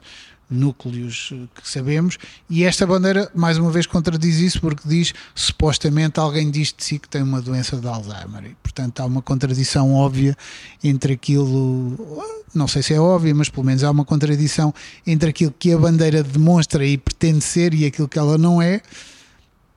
núcleos 0.49 1.29
eh, 1.31 1.47
que 1.53 1.69
sabemos. 1.69 2.17
E 2.49 2.63
esta 2.63 2.85
bandeira, 2.87 3.29
mais 3.35 3.57
uma 3.57 3.71
vez, 3.71 3.85
contradiz 3.85 4.37
isso 4.37 4.59
porque 4.59 4.87
diz 4.87 5.13
supostamente 5.35 6.19
alguém 6.19 6.49
diz 6.49 6.73
de 6.75 6.83
si 6.83 6.97
que 6.97 7.07
tem 7.07 7.21
uma 7.21 7.41
doença 7.41 7.77
de 7.77 7.87
Alzheimer. 7.87 8.45
E, 8.45 8.55
portanto, 8.55 8.99
há 8.99 9.05
uma 9.05 9.21
contradição 9.21 9.93
óbvia 9.93 10.35
entre 10.83 11.13
aquilo, 11.13 12.25
não 12.53 12.67
sei 12.67 12.81
se 12.81 12.93
é 12.93 12.99
óbvia, 12.99 13.33
mas 13.35 13.49
pelo 13.49 13.65
menos 13.65 13.83
há 13.83 13.91
uma 13.91 14.05
contradição 14.05 14.73
entre 15.05 15.29
aquilo 15.29 15.53
que 15.57 15.71
a 15.71 15.77
bandeira 15.77 16.23
demonstra 16.23 16.85
e 16.85 16.97
pretende 16.97 17.41
ser 17.41 17.73
e 17.73 17.85
aquilo 17.85 18.07
que 18.07 18.17
ela 18.17 18.37
não 18.37 18.61
é, 18.61 18.81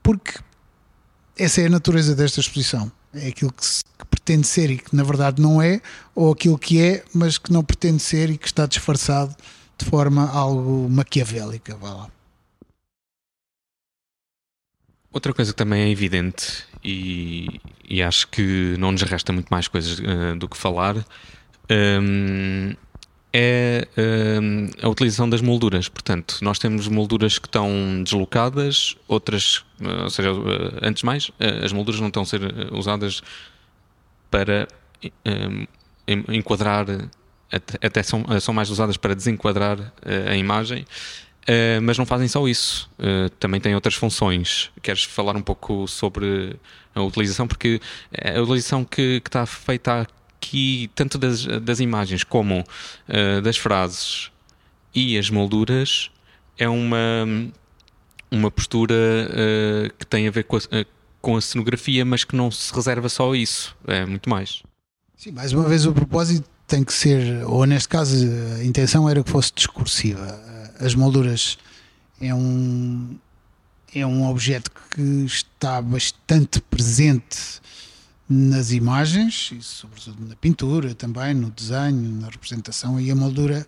porque 0.02 0.32
essa 1.36 1.60
é 1.60 1.66
a 1.66 1.70
natureza 1.70 2.14
desta 2.14 2.40
exposição. 2.40 2.90
É 3.14 3.28
aquilo 3.28 3.52
que, 3.52 3.64
se, 3.64 3.84
que, 3.84 4.06
pretende 4.06 4.46
ser 4.46 4.70
e 4.70 4.78
que 4.78 4.94
na 4.94 5.02
verdade 5.02 5.40
não 5.40 5.60
é, 5.60 5.80
ou 6.14 6.32
aquilo 6.32 6.58
que 6.58 6.80
é, 6.80 7.04
mas 7.14 7.38
que 7.38 7.52
não 7.52 7.62
pretende 7.62 8.02
ser 8.02 8.30
e 8.30 8.38
que 8.38 8.46
está 8.46 8.66
disfarçado 8.66 9.34
de 9.76 9.84
forma 9.84 10.30
algo 10.30 10.88
maquiavélica. 10.88 11.76
Vá 11.76 11.94
lá. 11.94 12.10
Outra 15.12 15.34
coisa 15.34 15.52
que 15.52 15.58
também 15.58 15.82
é 15.82 15.90
evidente 15.90 16.64
e, 16.82 17.60
e 17.84 18.02
acho 18.02 18.28
que 18.28 18.76
não 18.78 18.92
nos 18.92 19.02
resta 19.02 19.32
muito 19.32 19.48
mais 19.50 19.68
coisas 19.68 19.98
uh, 19.98 20.36
do 20.38 20.48
que 20.48 20.56
falar 20.56 20.96
um, 21.70 22.74
é 23.32 23.88
um, 24.40 24.68
a 24.82 24.88
utilização 24.88 25.28
das 25.28 25.40
molduras. 25.40 25.88
Portanto, 25.88 26.38
nós 26.42 26.58
temos 26.58 26.86
molduras 26.88 27.38
que 27.38 27.46
estão 27.46 28.02
deslocadas, 28.02 28.96
outras, 29.08 29.64
ou 29.80 30.10
seja, 30.10 30.30
antes 30.82 31.00
de 31.00 31.06
mais, 31.06 31.30
as 31.64 31.72
molduras 31.72 32.00
não 32.00 32.08
estão 32.08 32.22
a 32.22 32.26
ser 32.26 32.42
usadas 32.72 33.22
para 34.30 34.68
um, 35.26 35.66
enquadrar, 36.28 36.86
até 37.50 38.02
são, 38.02 38.24
são 38.40 38.52
mais 38.52 38.70
usadas 38.70 38.96
para 38.96 39.14
desenquadrar 39.14 39.92
a 40.28 40.36
imagem. 40.36 40.84
Uh, 41.42 41.82
mas 41.82 41.98
não 41.98 42.06
fazem 42.06 42.28
só 42.28 42.46
isso, 42.46 42.88
uh, 43.00 43.28
também 43.30 43.60
têm 43.60 43.74
outras 43.74 43.94
funções. 43.94 44.70
Queres 44.80 45.02
falar 45.02 45.34
um 45.34 45.42
pouco 45.42 45.88
sobre 45.88 46.54
a 46.94 47.02
utilização? 47.02 47.48
Porque 47.48 47.80
a 48.12 48.40
utilização 48.40 48.84
que, 48.84 49.20
que 49.20 49.28
está 49.28 49.44
feita 49.44 50.06
que 50.42 50.90
tanto 50.96 51.16
das, 51.16 51.46
das 51.46 51.78
imagens 51.78 52.24
como 52.24 52.60
uh, 52.60 53.40
das 53.40 53.56
frases 53.56 54.30
e 54.92 55.16
as 55.16 55.30
molduras 55.30 56.10
é 56.58 56.68
uma 56.68 57.24
uma 58.30 58.50
postura 58.50 58.94
uh, 58.94 59.94
que 59.98 60.06
tem 60.06 60.26
a 60.26 60.30
ver 60.30 60.44
com 60.44 60.56
a, 60.56 60.58
uh, 60.58 60.86
com 61.20 61.36
a 61.36 61.40
cenografia, 61.40 62.04
mas 62.04 62.24
que 62.24 62.34
não 62.34 62.50
se 62.50 62.74
reserva 62.74 63.08
só 63.08 63.32
a 63.32 63.36
isso, 63.36 63.76
é 63.86 64.04
muito 64.04 64.28
mais. 64.28 64.62
Sim, 65.16 65.30
mais 65.30 65.52
uma 65.52 65.68
vez 65.68 65.86
o 65.86 65.92
propósito 65.92 66.48
tem 66.66 66.82
que 66.82 66.92
ser, 66.92 67.44
ou 67.46 67.64
neste 67.64 67.88
caso 67.88 68.16
a 68.58 68.64
intenção 68.64 69.08
era 69.08 69.22
que 69.22 69.30
fosse 69.30 69.52
discursiva. 69.54 70.40
As 70.80 70.94
molduras 70.94 71.58
é 72.20 72.34
um, 72.34 73.16
é 73.94 74.04
um 74.04 74.28
objeto 74.28 74.70
que 74.90 75.24
está 75.26 75.80
bastante 75.80 76.60
presente 76.62 77.60
nas 78.28 78.70
imagens, 78.70 79.50
e 79.52 79.62
sobretudo 79.62 80.26
na 80.26 80.36
pintura 80.36 80.94
também, 80.94 81.34
no 81.34 81.50
desenho, 81.50 82.20
na 82.20 82.28
representação, 82.28 83.00
e 83.00 83.10
a 83.10 83.14
moldura 83.14 83.66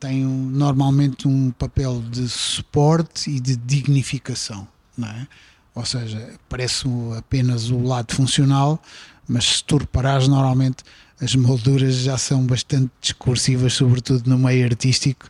tem 0.00 0.24
um, 0.24 0.50
normalmente 0.50 1.26
um 1.26 1.50
papel 1.50 2.02
de 2.10 2.28
suporte 2.28 3.30
e 3.30 3.40
de 3.40 3.56
dignificação, 3.56 4.66
não 4.96 5.08
é? 5.08 5.26
Ou 5.74 5.84
seja, 5.84 6.34
parece 6.48 6.86
apenas 7.16 7.70
o 7.70 7.80
lado 7.82 8.14
funcional, 8.14 8.82
mas 9.28 9.44
se 9.44 9.64
tu 9.64 9.76
reparares, 9.76 10.26
normalmente 10.26 10.82
as 11.20 11.34
molduras 11.34 11.96
já 11.96 12.16
são 12.16 12.46
bastante 12.46 12.90
discursivas, 13.00 13.74
sobretudo 13.74 14.28
no 14.28 14.38
meio 14.38 14.64
artístico, 14.64 15.28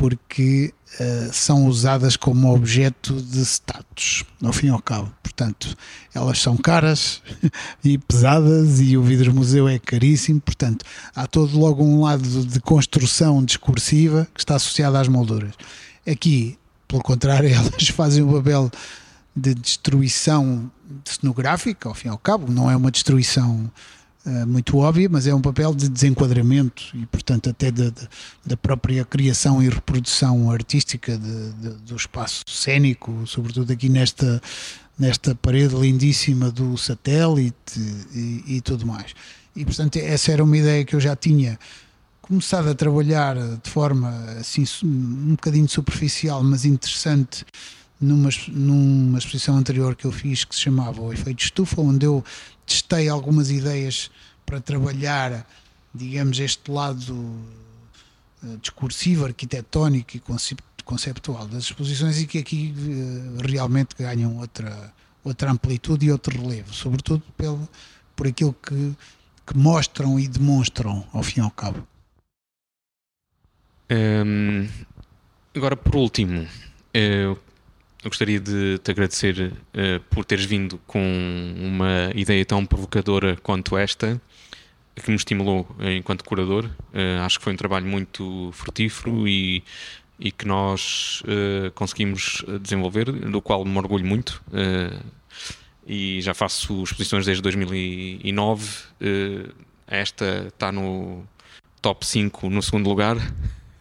porque 0.00 0.72
uh, 0.98 1.30
são 1.30 1.66
usadas 1.66 2.16
como 2.16 2.54
objeto 2.54 3.20
de 3.20 3.42
status, 3.42 4.24
ao 4.42 4.50
fim 4.50 4.68
e 4.68 4.70
ao 4.70 4.80
cabo. 4.80 5.12
Portanto, 5.22 5.76
elas 6.14 6.38
são 6.38 6.56
caras 6.56 7.20
e 7.84 7.98
pesadas 7.98 8.80
e 8.80 8.96
o 8.96 9.02
vidro 9.02 9.34
museu 9.34 9.68
é 9.68 9.78
caríssimo. 9.78 10.40
Portanto, 10.40 10.86
há 11.14 11.26
todo 11.26 11.58
logo 11.58 11.84
um 11.84 12.00
lado 12.00 12.46
de 12.46 12.60
construção 12.60 13.44
discursiva 13.44 14.26
que 14.32 14.40
está 14.40 14.54
associado 14.54 14.96
às 14.96 15.06
molduras. 15.06 15.52
Aqui, 16.10 16.58
pelo 16.88 17.02
contrário, 17.02 17.50
elas 17.52 17.88
fazem 17.88 18.22
o 18.22 18.32
papel 18.32 18.70
de 19.36 19.54
destruição 19.54 20.72
cenográfica, 21.04 21.90
ao 21.90 21.94
fim 21.94 22.08
e 22.08 22.10
ao 22.10 22.16
cabo, 22.16 22.50
não 22.50 22.70
é 22.70 22.74
uma 22.74 22.90
destruição 22.90 23.70
muito 24.46 24.76
óbvia, 24.78 25.08
mas 25.10 25.26
é 25.26 25.34
um 25.34 25.40
papel 25.40 25.74
de 25.74 25.88
desenquadramento 25.88 26.82
e, 26.94 27.06
portanto, 27.06 27.48
até 27.48 27.70
de, 27.70 27.90
de, 27.90 28.08
da 28.44 28.56
própria 28.56 29.04
criação 29.04 29.62
e 29.62 29.68
reprodução 29.68 30.50
artística 30.50 31.16
de, 31.16 31.70
do 31.86 31.96
espaço 31.96 32.42
cênico, 32.46 33.26
sobretudo 33.26 33.72
aqui 33.72 33.88
nesta, 33.88 34.40
nesta 34.98 35.34
parede 35.34 35.74
lindíssima 35.74 36.50
do 36.50 36.76
satélite 36.76 37.80
e, 38.14 38.56
e 38.56 38.60
tudo 38.60 38.86
mais. 38.86 39.14
E, 39.56 39.64
portanto, 39.64 39.96
essa 39.96 40.32
era 40.32 40.44
uma 40.44 40.56
ideia 40.56 40.84
que 40.84 40.94
eu 40.94 41.00
já 41.00 41.16
tinha 41.16 41.58
começado 42.20 42.68
a 42.68 42.74
trabalhar 42.74 43.36
de 43.36 43.70
forma 43.70 44.10
assim 44.38 44.64
um 44.84 45.30
bocadinho 45.30 45.68
superficial, 45.68 46.42
mas 46.44 46.64
interessante 46.64 47.44
numa, 48.00 48.30
numa 48.48 49.18
exposição 49.18 49.56
anterior 49.56 49.96
que 49.96 50.06
eu 50.06 50.12
fiz 50.12 50.44
que 50.44 50.54
se 50.54 50.60
chamava 50.60 51.02
O 51.02 51.12
Efeito 51.12 51.42
Estufa, 51.42 51.80
onde 51.80 52.06
eu 52.06 52.24
testei 52.70 53.08
algumas 53.08 53.50
ideias 53.50 54.10
para 54.46 54.60
trabalhar, 54.60 55.44
digamos, 55.92 56.38
este 56.38 56.70
lado 56.70 57.34
eh, 58.44 58.56
discursivo, 58.60 59.24
arquitetónico 59.24 60.16
e 60.16 60.22
conceptual 60.84 61.48
das 61.48 61.64
exposições 61.64 62.20
e 62.20 62.26
que 62.26 62.38
aqui 62.38 62.72
eh, 62.78 63.46
realmente 63.48 63.96
ganham 63.98 64.38
outra, 64.38 64.94
outra 65.24 65.50
amplitude 65.50 66.06
e 66.06 66.12
outro 66.12 66.40
relevo, 66.40 66.72
sobretudo 66.72 67.22
pelo, 67.36 67.68
por 68.14 68.28
aquilo 68.28 68.54
que, 68.54 68.94
que 69.46 69.56
mostram 69.56 70.18
e 70.18 70.28
demonstram 70.28 71.04
ao 71.12 71.24
fim 71.24 71.40
e 71.40 71.42
ao 71.42 71.50
cabo. 71.50 71.84
Hum, 73.90 74.68
agora, 75.56 75.76
por 75.76 75.96
último, 75.96 76.46
eu 78.02 78.08
gostaria 78.08 78.40
de 78.40 78.78
te 78.78 78.90
agradecer 78.90 79.52
uh, 79.52 80.00
por 80.08 80.24
teres 80.24 80.46
vindo 80.46 80.78
com 80.86 81.00
uma 81.56 82.10
ideia 82.14 82.44
tão 82.46 82.64
provocadora 82.64 83.36
quanto 83.42 83.76
esta, 83.76 84.20
que 84.96 85.10
me 85.10 85.16
estimulou 85.16 85.68
enquanto 85.78 86.24
curador. 86.24 86.64
Uh, 86.64 87.20
acho 87.24 87.38
que 87.38 87.44
foi 87.44 87.52
um 87.52 87.56
trabalho 87.56 87.86
muito 87.86 88.50
frutífero 88.52 89.28
e, 89.28 89.62
e 90.18 90.32
que 90.32 90.46
nós 90.46 91.22
uh, 91.22 91.70
conseguimos 91.72 92.42
desenvolver, 92.62 93.12
do 93.12 93.42
qual 93.42 93.64
me 93.66 93.76
orgulho 93.76 94.06
muito. 94.06 94.42
e 95.86 96.22
já 96.22 96.32
faço 96.32 96.82
exposições 96.82 97.26
desde 97.26 97.42
2009. 97.42 98.84
esta 99.86 100.46
está 100.48 100.72
no 100.72 101.22
top 101.82 102.06
5 102.06 102.48
no 102.48 102.62
segundo 102.62 102.88
lugar. 102.88 103.16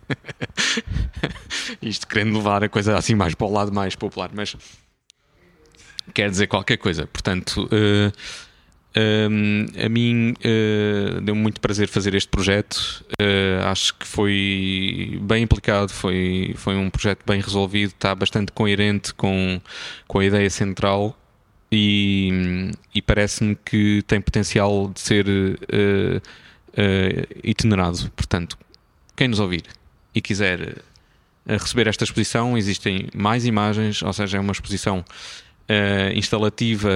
Isto 1.82 2.08
querendo 2.08 2.36
levar 2.38 2.64
a 2.64 2.70
coisa 2.70 2.98
assim 2.98 3.16
mais 3.16 3.36
para 3.36 3.48
o 3.48 3.52
lado 3.52 3.74
mais 3.74 3.96
popular, 3.96 4.30
mas 4.34 4.56
quer 6.14 6.30
dizer 6.30 6.48
qualquer 6.48 6.78
coisa. 6.78 7.08
Portanto, 7.08 7.70
uh, 7.72 8.10
uh, 8.98 9.86
a 9.86 9.90
mim 9.90 10.34
uh, 10.34 11.22
deu 11.22 11.36
muito 11.36 11.62
prazer 11.62 11.88
fazer 11.88 12.14
este 12.16 12.30
projeto. 12.30 13.06
acho 13.66 13.96
que 13.96 14.06
foi 14.06 15.20
bem 15.22 15.44
implicado, 15.44 15.92
foi, 15.92 16.54
foi 16.56 16.76
um 16.76 16.90
projeto 16.90 17.24
bem 17.26 17.42
resolvido, 17.42 17.90
está 17.90 18.14
bastante 18.16 18.52
coerente 18.52 19.14
com, 19.14 19.62
com 20.08 20.20
a 20.20 20.26
ideia 20.26 20.50
central. 20.50 21.16
E, 21.72 22.72
e 22.96 23.02
parece-me 23.02 23.56
que 23.56 24.02
tem 24.08 24.20
potencial 24.20 24.90
de 24.92 25.00
ser 25.00 25.28
itinerado. 27.44 28.10
Portanto, 28.16 28.58
quem 29.16 29.28
nos 29.28 29.40
ouvir 29.40 29.62
e 30.20 30.22
quiser 30.22 30.62
eh, 31.48 31.58
receber 31.58 31.88
esta 31.88 32.04
exposição, 32.04 32.58
existem 32.58 33.08
mais 33.16 33.46
imagens, 33.46 34.04
ou 34.04 34.14
seja, 34.14 34.38
é 34.38 34.40
uma 34.40 34.52
exposição 34.52 35.00
uh, 35.00 36.14
instalativa, 36.14 36.90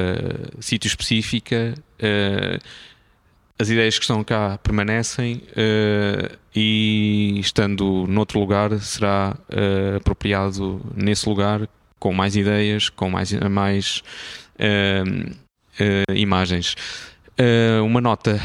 sítio 0.60 0.88
específica. 0.88 1.74
Uh, 2.00 2.64
as 3.58 3.70
ideias 3.70 3.98
que 3.98 4.04
estão 4.04 4.24
cá 4.24 4.60
permanecem 4.62 5.42
uh, 5.52 6.38
e 6.56 7.40
estando 7.40 8.06
noutro 8.08 8.40
lugar 8.40 8.78
será 8.80 9.38
apropriado 9.96 10.82
nesse 10.96 11.30
lugar 11.30 11.68
com 12.00 12.14
mais 12.14 12.36
ideias, 12.36 12.90
com 12.90 13.10
mais, 13.10 13.32
mais 13.32 14.04
imagens. 16.14 16.76
uma 17.86 18.02
nota 18.02 18.42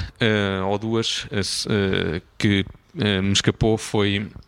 ou 0.68 0.78
duas 0.78 1.26
que 2.38 2.64
me 2.94 3.32
escapou 3.32 3.76
foi 3.76 4.28
Uh, 4.28 4.47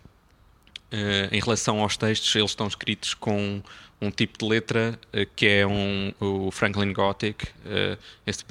em 1.30 1.40
relação 1.40 1.80
aos 1.80 1.96
textos, 1.96 2.34
eles 2.34 2.50
estão 2.50 2.66
escritos 2.66 3.14
com 3.14 3.62
um 4.00 4.10
tipo 4.10 4.38
de 4.38 4.44
letra 4.46 4.98
uh, 5.12 5.26
que 5.36 5.46
é 5.46 5.66
um, 5.66 6.12
o 6.18 6.50
Franklin 6.50 6.92
Gothic. 6.92 7.44
Uh, 7.44 7.98
esse, 8.26 8.44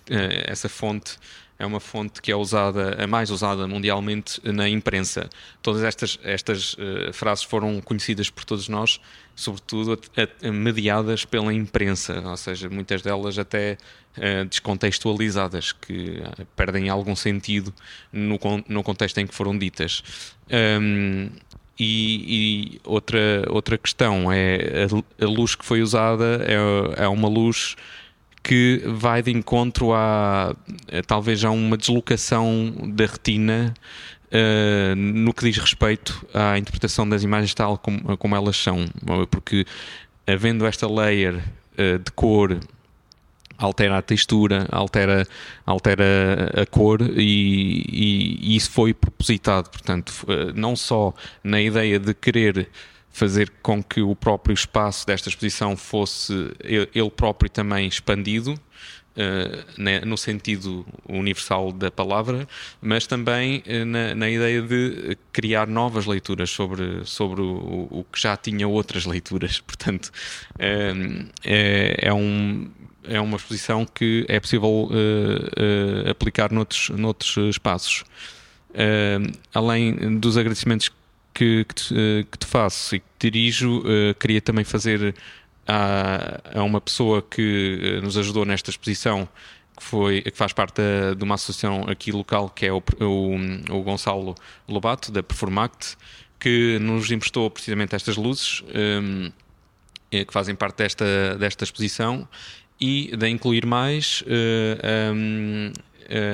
essa 0.46 0.70
fonte 0.70 1.18
é 1.58 1.66
uma 1.66 1.80
fonte 1.80 2.22
que 2.22 2.32
é 2.32 2.36
usada, 2.36 3.04
a 3.04 3.08
mais 3.08 3.30
usada 3.30 3.68
mundialmente 3.68 4.40
na 4.46 4.70
imprensa. 4.70 5.30
Todas 5.62 5.84
estas, 5.84 6.18
estas 6.24 6.74
frases 7.12 7.44
foram 7.44 7.82
conhecidas 7.82 8.30
por 8.30 8.46
todos 8.46 8.70
nós, 8.70 9.02
sobretudo 9.36 10.00
mediadas 10.42 11.26
pela 11.26 11.54
imprensa, 11.54 12.22
ou 12.26 12.38
seja, 12.38 12.70
muitas 12.70 13.02
delas 13.02 13.38
até 13.38 13.78
descontextualizadas, 14.50 15.74
que 15.74 16.24
perdem 16.56 16.88
algum 16.88 17.14
sentido 17.14 17.74
no, 18.10 18.40
no 18.66 18.82
contexto 18.82 19.18
em 19.18 19.28
que 19.28 19.36
foram 19.36 19.58
ditas. 19.58 20.02
Um, 20.50 21.30
e, 21.80 22.74
e, 22.76 22.82
outra, 22.84 23.46
outra 23.50 23.78
questão 23.78 24.32
é 24.32 24.86
a, 24.86 25.26
a, 25.26 25.28
luz 25.28 25.56
que 25.56 25.66
foi 25.66 25.82
usada 25.82 26.46
é, 26.46 27.04
é 27.04 27.08
uma 27.08 27.30
luz 27.30 27.76
que 28.44 28.82
vai 28.86 29.22
de 29.22 29.32
encontro 29.32 29.94
a, 29.94 30.56
talvez 31.08 31.44
a 31.44 31.52
uma 31.52 31.78
deslocação 31.78 32.74
da 32.94 33.06
retina 33.06 33.74
uh, 34.30 34.96
no 34.96 35.34
que 35.34 35.46
diz 35.46 35.58
respeito 35.58 36.26
à 36.34 36.58
interpretação 36.58 37.08
das 37.08 37.24
imagens 37.24 37.54
tal 37.54 37.78
como, 37.78 38.18
como 38.18 38.36
elas 38.36 38.58
são, 38.58 38.86
porque 39.30 39.66
havendo 40.26 40.66
esta 40.66 40.88
layer 40.88 41.36
uh, 41.36 42.00
de 42.00 42.12
cor 42.12 42.60
altera 43.60 43.98
a 43.98 44.02
textura, 44.02 44.66
altera, 44.72 45.28
altera 45.66 46.52
a 46.56 46.66
cor 46.66 47.02
e, 47.02 47.86
e, 47.92 48.40
e 48.42 48.56
isso 48.56 48.72
foi 48.72 48.94
propositado. 48.94 49.70
Portanto, 49.70 50.14
eh, 50.28 50.54
não 50.56 50.76
só 50.76 51.14
na 51.44 51.62
ideia 51.62 52.00
de 52.00 52.14
querer 52.14 52.70
fazer 53.12 53.52
com 53.62 53.84
que 53.84 54.02
o 54.02 54.16
próprio 54.16 54.54
espaço 54.54 55.06
desta 55.06 55.28
exposição 55.28 55.76
fosse 55.76 56.34
ele 56.64 57.10
próprio 57.10 57.50
também 57.50 57.88
expandido, 57.88 58.58
uh, 59.20 60.06
no 60.06 60.18
sentido 60.18 60.86
universal 61.08 61.72
da 61.72 61.92
palavra, 61.92 62.48
mas 62.82 63.06
também 63.06 63.64
uh, 63.68 63.86
na, 63.86 64.16
na, 64.16 64.30
ideia 64.30 64.62
de 64.62 65.18
criar 65.32 65.68
novas 65.68 66.06
leituras 66.06 66.50
sobre, 66.50 67.06
sobre 67.06 67.42
o, 67.42 67.88
o 67.92 68.06
que 68.12 68.22
já 68.22 68.38
tinha 68.38 68.68
outras 68.68 69.06
leituras. 69.06 69.60
Portanto, 69.66 70.12
uh, 70.56 71.30
é, 71.44 72.08
é, 72.08 72.14
um, 72.14 72.70
é 73.04 73.20
uma 73.20 73.38
exposição 73.38 73.86
que 73.86 74.26
é 74.28 74.40
possível 74.40 74.70
uh, 74.70 74.90
uh, 74.92 76.10
aplicar 76.10 76.52
noutros, 76.52 76.90
noutros 76.90 77.38
espaços. 77.38 78.04
Uh, 78.72 79.32
além 79.54 80.20
dos 80.20 80.38
agradecimentos 80.38 80.90
que, 81.34 81.66
que, 81.66 81.76
te, 81.76 82.28
que, 82.32 82.38
te, 82.38 82.46
faço 82.46 82.96
e 82.96 83.00
que 83.00 83.06
te 83.18 83.32
dirijo, 83.32 83.84
queria 84.20 84.42
também 84.42 84.66
fazer 84.66 85.16
a, 85.68 86.60
a 86.60 86.64
uma 86.64 86.82
pessoa 86.82 87.22
que 87.22 88.00
nos 88.04 88.18
ajudou 88.18 88.44
nesta 88.44 88.70
exposição 88.70 89.28
que, 89.78 89.84
foi, 89.84 90.22
que 90.22 90.38
faz 90.38 90.52
parte 90.52 90.82
da, 90.82 91.14
de 91.14 91.24
uma 91.24 91.36
associação 91.36 91.86
aqui 91.88 92.12
local, 92.12 92.50
que 92.50 92.66
é 92.66 92.74
o, 92.74 92.84
o, 93.00 93.36
o 93.78 93.84
Gonçalo 93.84 94.36
Lobato, 94.68 95.12
da 95.12 95.24
Performact, 95.24 95.96
que 96.40 96.78
nos 96.80 97.10
emprestou 97.12 97.50
precisamente 97.50 97.96
estas 97.96 98.18
luzes, 98.18 98.64
um, 98.76 99.32
que 100.10 100.34
fazem 100.34 100.56
parte 100.56 100.78
desta, 100.78 101.38
desta 101.38 101.64
exposição, 101.64 102.28
e 102.80 103.16
de 103.16 103.28
incluir 103.28 103.66
mais 103.66 104.22
uh, 104.22 105.16
um, 105.16 105.72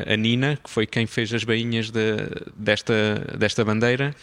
a 0.08 0.15
Nina, 0.15 0.58
que 0.63 0.69
foi 0.69 0.86
quem 0.86 1.05
fez 1.05 1.34
as 1.34 1.43
bainhas 1.43 1.89
de, 1.89 2.15
desta, 2.55 3.36
desta 3.38 3.65
bandeira. 3.65 4.15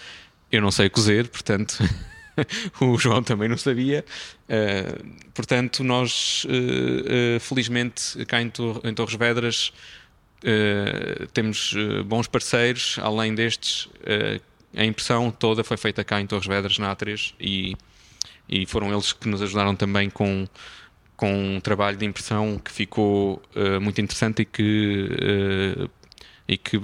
Eu 0.51 0.63
não 0.63 0.71
sei 0.71 0.89
cozer, 0.89 1.29
portanto. 1.29 1.79
o 2.81 2.99
João 2.99 3.23
também 3.23 3.49
não 3.49 3.57
sabia. 3.57 4.05
Uh, 4.45 5.15
portanto, 5.35 5.85
nós, 5.85 6.45
uh, 6.45 7.37
uh, 7.37 7.41
felizmente, 7.41 8.25
cá 8.27 8.41
em, 8.41 8.49
Tor 8.51 8.81
em 8.85 8.95
Torres 8.95 9.15
Vedras, 9.15 9.73
temos 11.33 11.73
bons 12.05 12.27
parceiros. 12.27 12.99
Além 13.01 13.33
destes, 13.33 13.89
a 14.77 14.85
impressão 14.85 15.31
toda 15.31 15.63
foi 15.63 15.77
feita 15.77 16.03
cá 16.03 16.21
em 16.21 16.27
Torres 16.27 16.49
Vedras, 16.49 16.79
na 16.79 16.97
A3, 16.97 17.33
e, 17.39 17.77
e 18.49 18.67
foram 18.67 18.93
eles 18.93 19.13
que 19.13 19.29
nos 19.29 19.41
ajudaram 19.41 19.77
também 19.77 20.11
com, 20.11 20.49
com 21.23 21.57
um 21.57 21.61
trabalho 21.61 21.97
de 21.97 22.05
impressão 22.05 22.59
que 22.59 22.73
ficou 22.73 23.41
muito 23.81 24.01
interessante 24.01 24.43
e 24.43 24.45
que. 24.45 25.89
e 26.49 26.57
que 26.57 26.77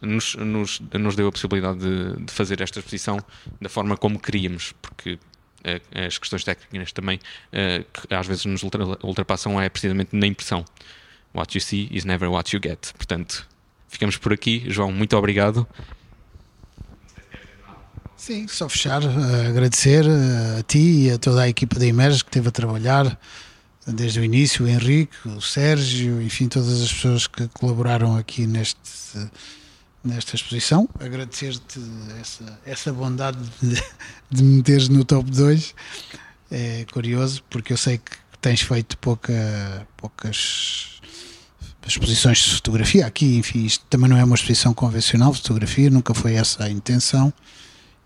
nos, 0.00 0.34
nos, 0.36 0.80
nos 0.80 1.16
deu 1.16 1.28
a 1.28 1.32
possibilidade 1.32 1.78
de, 1.78 2.24
de, 2.24 2.32
fazer 2.32 2.60
esta 2.60 2.78
exposição 2.78 3.18
da 3.60 3.68
forma 3.68 3.96
como 3.96 4.18
queríamos, 4.20 4.72
porque 4.80 5.14
uh, 5.14 6.06
as 6.06 6.18
questões 6.18 6.44
técnicas 6.44 6.92
também, 6.92 7.16
uh, 7.18 8.06
que 8.06 8.14
às 8.14 8.26
vezes 8.26 8.44
nos 8.44 8.62
ultra, 8.62 8.84
ultrapassam, 9.02 9.60
é 9.60 9.68
precisamente 9.68 10.14
na 10.14 10.26
impressão. 10.26 10.64
What 11.34 11.56
you 11.56 11.60
see 11.60 11.88
is 11.90 12.04
never 12.04 12.28
what 12.28 12.54
you 12.54 12.60
get. 12.62 12.92
Portanto, 12.94 13.46
ficamos 13.88 14.16
por 14.16 14.32
aqui. 14.32 14.64
João, 14.68 14.92
muito 14.92 15.16
obrigado. 15.16 15.66
Sim, 18.18 18.46
só 18.48 18.68
fechar, 18.68 19.02
uh, 19.02 19.48
agradecer 19.48 20.04
a 20.58 20.62
ti 20.64 21.06
e 21.06 21.10
a 21.12 21.18
toda 21.18 21.42
a 21.42 21.48
equipa 21.48 21.78
da 21.78 21.86
Imerge 21.86 22.22
que 22.22 22.28
esteve 22.28 22.48
a 22.48 22.50
trabalhar 22.50 23.18
desde 23.86 24.20
o 24.20 24.24
início, 24.24 24.66
o 24.66 24.68
Henrique, 24.68 25.16
o 25.26 25.40
Sérgio, 25.40 26.20
enfim, 26.20 26.46
todas 26.48 26.82
as 26.82 26.92
pessoas 26.92 27.26
que 27.26 27.48
colaboraram 27.48 28.16
aqui 28.16 28.46
neste 28.46 28.76
nesta 30.04 30.36
exposição. 30.36 30.88
Agradecer-te 30.98 31.80
essa, 32.20 32.58
essa 32.64 32.92
bondade 32.92 33.38
de, 33.60 33.82
de 34.30 34.42
me 34.42 34.56
meteres 34.56 34.88
no 34.88 35.04
top 35.04 35.30
2. 35.30 35.74
É 36.50 36.86
curioso, 36.92 37.42
porque 37.50 37.72
eu 37.72 37.76
sei 37.76 37.98
que 37.98 38.12
tens 38.40 38.62
feito 38.62 38.96
pouca, 38.98 39.86
poucas 39.96 41.00
exposições 41.86 42.38
de 42.38 42.54
fotografia. 42.54 43.06
Aqui, 43.06 43.36
enfim, 43.36 43.64
isto 43.64 43.84
também 43.86 44.08
não 44.08 44.16
é 44.16 44.24
uma 44.24 44.34
exposição 44.34 44.72
convencional 44.72 45.32
de 45.32 45.38
fotografia, 45.38 45.90
nunca 45.90 46.14
foi 46.14 46.34
essa 46.34 46.64
a 46.64 46.70
intenção. 46.70 47.32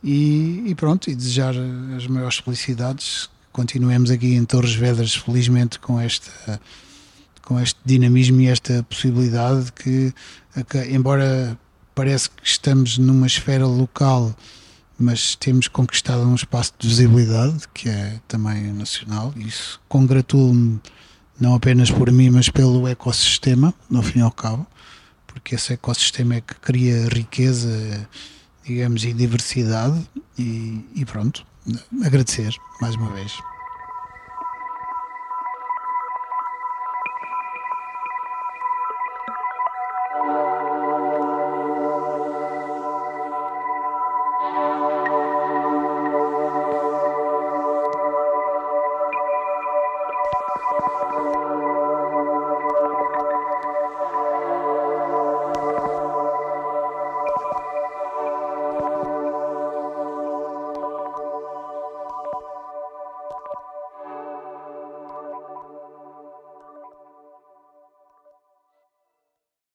E, 0.02 0.64
e 0.66 0.74
pronto, 0.74 1.10
e 1.10 1.14
desejar 1.14 1.54
as 1.96 2.06
maiores 2.06 2.38
felicidades. 2.38 3.30
Continuemos 3.52 4.10
aqui 4.10 4.34
em 4.34 4.44
Torres 4.44 4.74
Vedras, 4.74 5.14
felizmente, 5.14 5.78
com 5.78 6.00
esta 6.00 6.60
com 7.42 7.58
este 7.60 7.78
dinamismo 7.84 8.40
e 8.40 8.46
esta 8.46 8.82
possibilidade 8.84 9.72
que, 9.72 10.14
embora 10.88 11.58
parece 11.94 12.30
que 12.30 12.46
estamos 12.46 12.98
numa 12.98 13.26
esfera 13.26 13.66
local, 13.66 14.34
mas 14.98 15.34
temos 15.34 15.68
conquistado 15.68 16.22
um 16.22 16.34
espaço 16.34 16.72
de 16.78 16.88
visibilidade 16.88 17.64
que 17.74 17.88
é 17.88 18.20
também 18.28 18.72
nacional. 18.72 19.34
Isso 19.36 19.80
congratulo-me 19.88 20.80
não 21.38 21.54
apenas 21.54 21.90
por 21.90 22.10
mim, 22.10 22.30
mas 22.30 22.48
pelo 22.48 22.86
ecossistema, 22.86 23.74
no 23.90 24.02
fim 24.02 24.20
e 24.20 24.22
ao 24.22 24.30
cabo, 24.30 24.66
porque 25.26 25.56
esse 25.56 25.72
ecossistema 25.72 26.36
é 26.36 26.40
que 26.40 26.54
cria 26.54 27.08
riqueza, 27.08 28.08
digamos, 28.64 29.04
e 29.04 29.12
diversidade. 29.12 30.00
E, 30.38 30.84
e 30.94 31.04
pronto, 31.04 31.44
agradecer 32.04 32.54
mais 32.80 32.94
uma 32.96 33.10
vez. 33.12 33.32